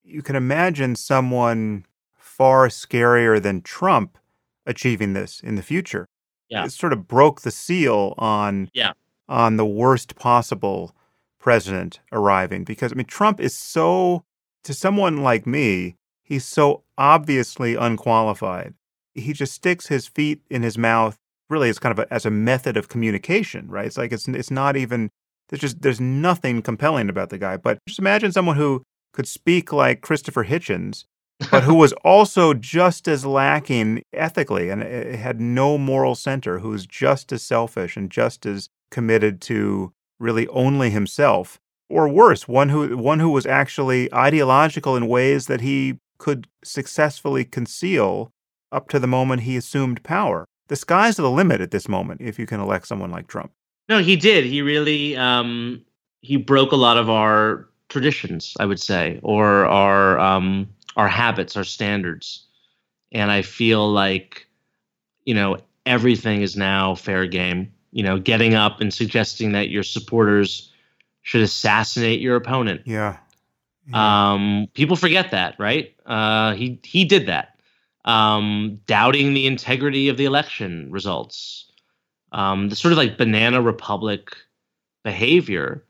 [0.05, 4.19] You can imagine someone far scarier than Trump
[4.67, 6.07] achieving this in the future
[6.53, 6.65] yeah.
[6.65, 8.93] it sort of broke the seal on yeah.
[9.29, 10.95] on the worst possible
[11.41, 14.25] president arriving because I mean Trump is so
[14.65, 18.75] to someone like me, he's so obviously unqualified.
[19.15, 21.19] He just sticks his feet in his mouth
[21.49, 23.87] really as kind of a, as a method of communication, right?
[23.87, 25.11] It's like it's it's not even
[25.49, 27.57] there's just there's nothing compelling about the guy.
[27.57, 28.83] But just imagine someone who
[29.13, 31.05] could speak like Christopher Hitchens,
[31.51, 36.87] but who was also just as lacking ethically and had no moral center, who was
[36.87, 41.59] just as selfish and just as committed to really only himself,
[41.89, 47.45] or worse, one who one who was actually ideological in ways that he could successfully
[47.45, 48.31] conceal
[48.71, 50.47] up to the moment he assumed power.
[50.69, 53.53] The sky's the limit at this moment if you can elect someone like Trump.
[53.89, 54.45] No, he did.
[54.45, 55.85] He really um,
[56.21, 61.57] he broke a lot of our traditions, I would say, or our um, our habits,
[61.57, 62.45] our standards.
[63.13, 64.47] And I feel like,
[65.25, 67.73] you know, everything is now fair game.
[67.93, 70.73] You know, getting up and suggesting that your supporters
[71.21, 72.83] should assassinate your opponent.
[72.87, 73.19] Yeah.
[73.89, 74.33] yeah.
[74.33, 75.95] Um, people forget that, right?
[76.07, 77.61] Uh, he he did that.
[78.05, 81.73] Um, doubting the integrity of the election results
[82.33, 84.35] um, the sort of like banana republic
[85.05, 85.85] behavior.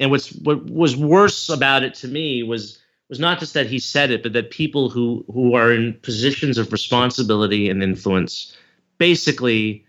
[0.00, 3.78] And what's what was worse about it to me was was not just that he
[3.78, 8.56] said it, but that people who who are in positions of responsibility and influence
[8.98, 9.84] basically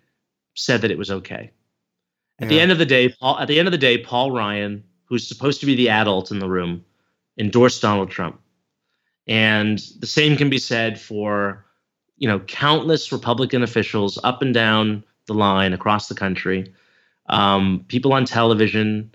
[0.54, 1.52] said that it was okay.
[2.40, 2.50] At yeah.
[2.50, 5.28] the end of the day, Paul, at the end of the day, Paul Ryan, who's
[5.28, 6.84] supposed to be the adult in the room,
[7.38, 8.40] endorsed Donald Trump.
[9.28, 11.66] And the same can be said for,
[12.18, 16.74] you know, countless Republican officials up and down the line across the country.
[17.28, 19.14] Um, people on television,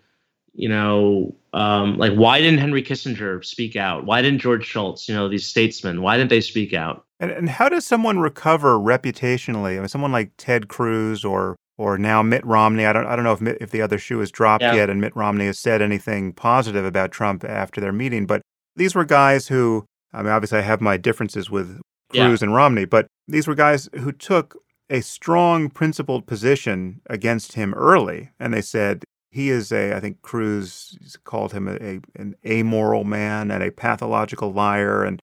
[0.56, 4.04] you know, um, like why didn't Henry Kissinger speak out?
[4.04, 7.04] Why didn't George Shultz, you know, these statesmen, why didn't they speak out?
[7.20, 9.76] And, and how does someone recover reputationally?
[9.76, 12.86] I mean, someone like Ted Cruz or or now Mitt Romney.
[12.86, 14.74] I don't I don't know if Mitt, if the other shoe has dropped yeah.
[14.74, 18.26] yet, and Mitt Romney has said anything positive about Trump after their meeting.
[18.26, 18.42] But
[18.74, 21.80] these were guys who I mean, obviously I have my differences with
[22.10, 22.46] Cruz yeah.
[22.46, 24.56] and Romney, but these were guys who took
[24.88, 29.04] a strong principled position against him early, and they said
[29.36, 29.92] he is a.
[29.94, 35.20] I think Cruz called him a, a an amoral man and a pathological liar, and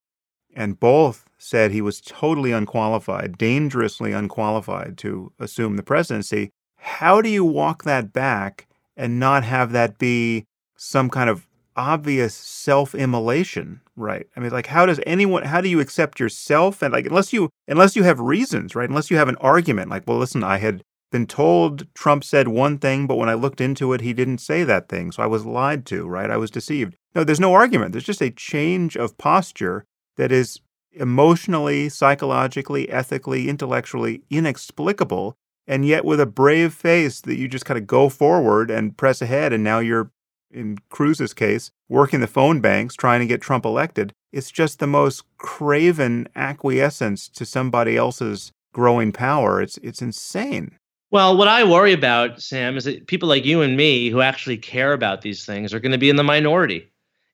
[0.56, 6.52] and both said he was totally unqualified, dangerously unqualified to assume the presidency.
[6.78, 10.46] How do you walk that back and not have that be
[10.78, 15.80] some kind of obvious self-immolation right i mean like how does anyone how do you
[15.80, 19.36] accept yourself and like unless you unless you have reasons right unless you have an
[19.38, 20.84] argument like well listen i had
[21.14, 24.64] been told trump said one thing but when i looked into it he didn't say
[24.64, 27.92] that thing so i was lied to right i was deceived no there's no argument
[27.92, 29.86] there's just a change of posture
[30.18, 30.60] that is
[30.92, 35.36] emotionally psychologically ethically intellectually inexplicable
[35.68, 39.22] and yet with a brave face that you just kind of go forward and press
[39.22, 40.12] ahead and now you're
[40.54, 44.14] in Cruz's case, working the phone banks trying to get Trump elected.
[44.32, 49.62] It's just the most craven acquiescence to somebody else's growing power.
[49.62, 50.78] It's it's insane.
[51.14, 54.58] Well, what I worry about, Sam, is that people like you and me who actually
[54.58, 56.90] care about these things are going to be in the minority.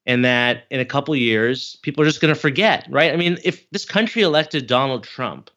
[0.06, 3.14] And that in a couple years, people are just going to forget, right?
[3.14, 5.50] I mean, if this country elected Donald Trump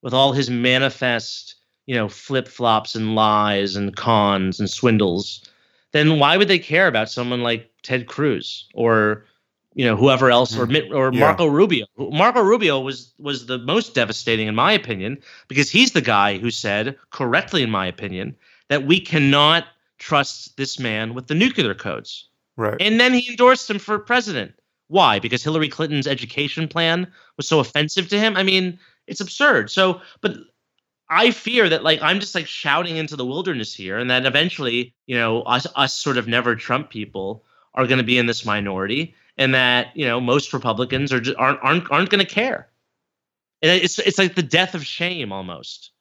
[0.00, 5.44] with all his manifest, you know, flip flops and lies and cons and swindles,
[5.92, 9.26] then why would they care about someone like Ted Cruz or
[9.76, 10.90] you know whoever else or mm.
[10.92, 11.20] or yeah.
[11.20, 11.86] Marco Rubio?
[11.98, 16.50] Marco Rubio was was the most devastating in my opinion because he's the guy who
[16.50, 18.34] said correctly in my opinion
[18.68, 19.66] that we cannot
[19.98, 22.28] trust this man with the nuclear codes.
[22.56, 22.76] Right.
[22.80, 24.54] And then he endorsed him for president.
[24.88, 25.18] Why?
[25.18, 28.34] Because Hillary Clinton's education plan was so offensive to him?
[28.36, 29.70] I mean, it's absurd.
[29.70, 30.36] So, but
[31.10, 34.94] I fear that like I'm just like shouting into the wilderness here, and that eventually,
[35.06, 37.44] you know, us us sort of never Trump people
[37.74, 41.36] are going to be in this minority, and that you know most Republicans are just
[41.38, 42.68] aren't aren't aren't going to care.
[43.62, 45.92] And it's it's like the death of shame almost,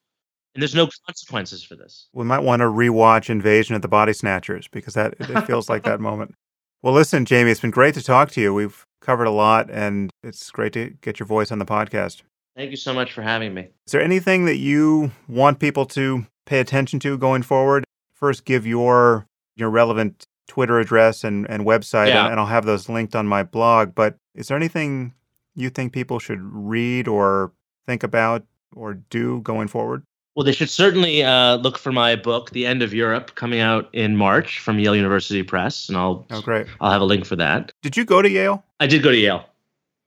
[0.54, 2.08] and there's no consequences for this.
[2.14, 5.84] We might want to rewatch Invasion of the Body Snatchers because that it feels like
[5.84, 6.36] that moment.
[6.82, 8.54] Well, listen, Jamie, it's been great to talk to you.
[8.54, 12.22] We've covered a lot, and it's great to get your voice on the podcast.
[12.56, 13.70] Thank you so much for having me.
[13.88, 17.86] Is there anything that you want people to pay attention to going forward?
[18.14, 19.26] First, give your
[19.56, 22.24] your relevant Twitter address and, and website, yeah.
[22.24, 23.96] and, and I'll have those linked on my blog.
[23.96, 25.14] But is there anything
[25.56, 27.52] you think people should read or
[27.86, 28.44] think about
[28.76, 30.04] or do going forward?
[30.36, 33.88] Well, they should certainly uh, look for my book, The End of Europe, coming out
[33.94, 37.38] in March from Yale University Press, and I'll oh great, I'll have a link for
[37.38, 37.72] that.
[37.82, 38.62] Did you go to Yale?
[38.82, 39.46] I did go to Yale.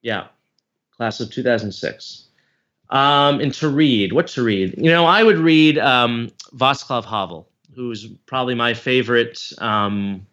[0.03, 0.27] Yeah,
[0.95, 2.29] class of 2006.
[2.91, 4.75] Um, and to read, what to read?
[4.77, 7.49] You know, I would read um, Václav Havel,
[7.79, 10.27] who's probably my favorite um,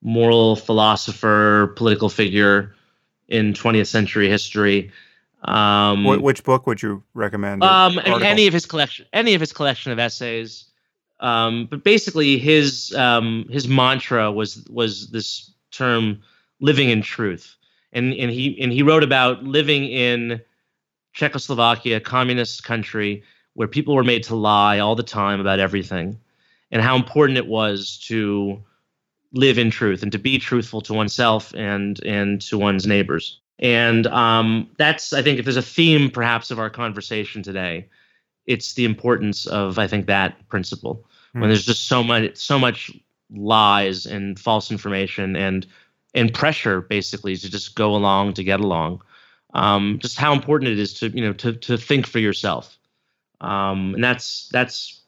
[0.00, 2.74] moral philosopher, political figure
[3.28, 4.90] in 20th century history.
[5.42, 7.62] Um, which book would you recommend?
[7.62, 10.64] Um, any of his collection, any of his collection of essays.
[11.20, 16.22] Um, but basically, his um, his mantra was was this term
[16.60, 17.56] "living in truth,"
[17.92, 20.40] and and he and he wrote about living in
[21.12, 23.22] Czechoslovakia, a communist country,
[23.52, 26.18] where people were made to lie all the time about everything,
[26.70, 28.62] and how important it was to
[29.32, 33.40] live in truth and to be truthful to oneself and and to one's neighbors.
[33.58, 37.88] And um, that's, I think, if there's a theme perhaps of our conversation today,
[38.46, 41.06] it's the importance of, I think, that principle.
[41.34, 41.40] Mm.
[41.40, 41.48] When hmm.
[41.48, 42.90] there's just so much, so much
[43.30, 45.66] lies and false information and
[46.16, 49.02] and pressure, basically, to just go along to get along.
[49.52, 52.76] Um, just how important it is to you know to to think for yourself,
[53.40, 55.00] um, and that's that's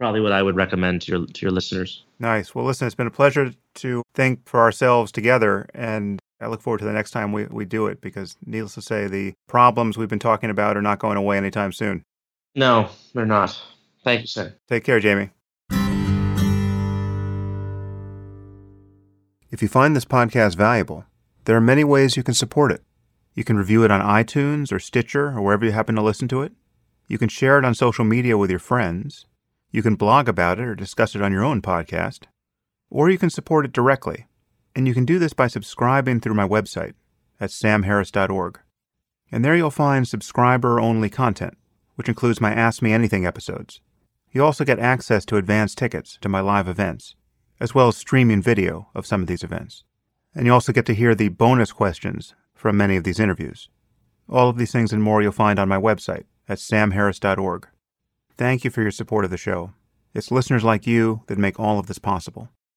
[0.00, 2.02] probably what I would recommend to your to your listeners.
[2.18, 2.54] Nice.
[2.54, 6.78] Well, listen, it's been a pleasure to think for ourselves together, and I look forward
[6.78, 10.08] to the next time we, we do it because, needless to say, the problems we've
[10.08, 12.02] been talking about are not going away anytime soon.
[12.56, 13.60] No, they're not.
[14.02, 14.54] Thank you, sir.
[14.68, 15.30] Take care, Jamie.
[19.50, 21.04] If you find this podcast valuable,
[21.44, 22.82] there are many ways you can support it.
[23.34, 26.42] You can review it on iTunes or Stitcher or wherever you happen to listen to
[26.42, 26.52] it.
[27.06, 29.26] You can share it on social media with your friends.
[29.70, 32.24] You can blog about it or discuss it on your own podcast.
[32.90, 34.26] Or you can support it directly
[34.74, 36.94] and you can do this by subscribing through my website
[37.40, 38.60] at samharris.org.
[39.32, 41.56] And there you'll find subscriber only content,
[41.94, 43.80] which includes my Ask Me Anything episodes.
[44.32, 47.16] You also get access to advance tickets to my live events,
[47.58, 49.84] as well as streaming video of some of these events.
[50.34, 53.68] And you also get to hear the bonus questions from many of these interviews.
[54.28, 57.66] All of these things and more you'll find on my website at samharris.org.
[58.40, 59.74] Thank you for your support of the show.
[60.14, 62.48] It's listeners like you that make all of this possible.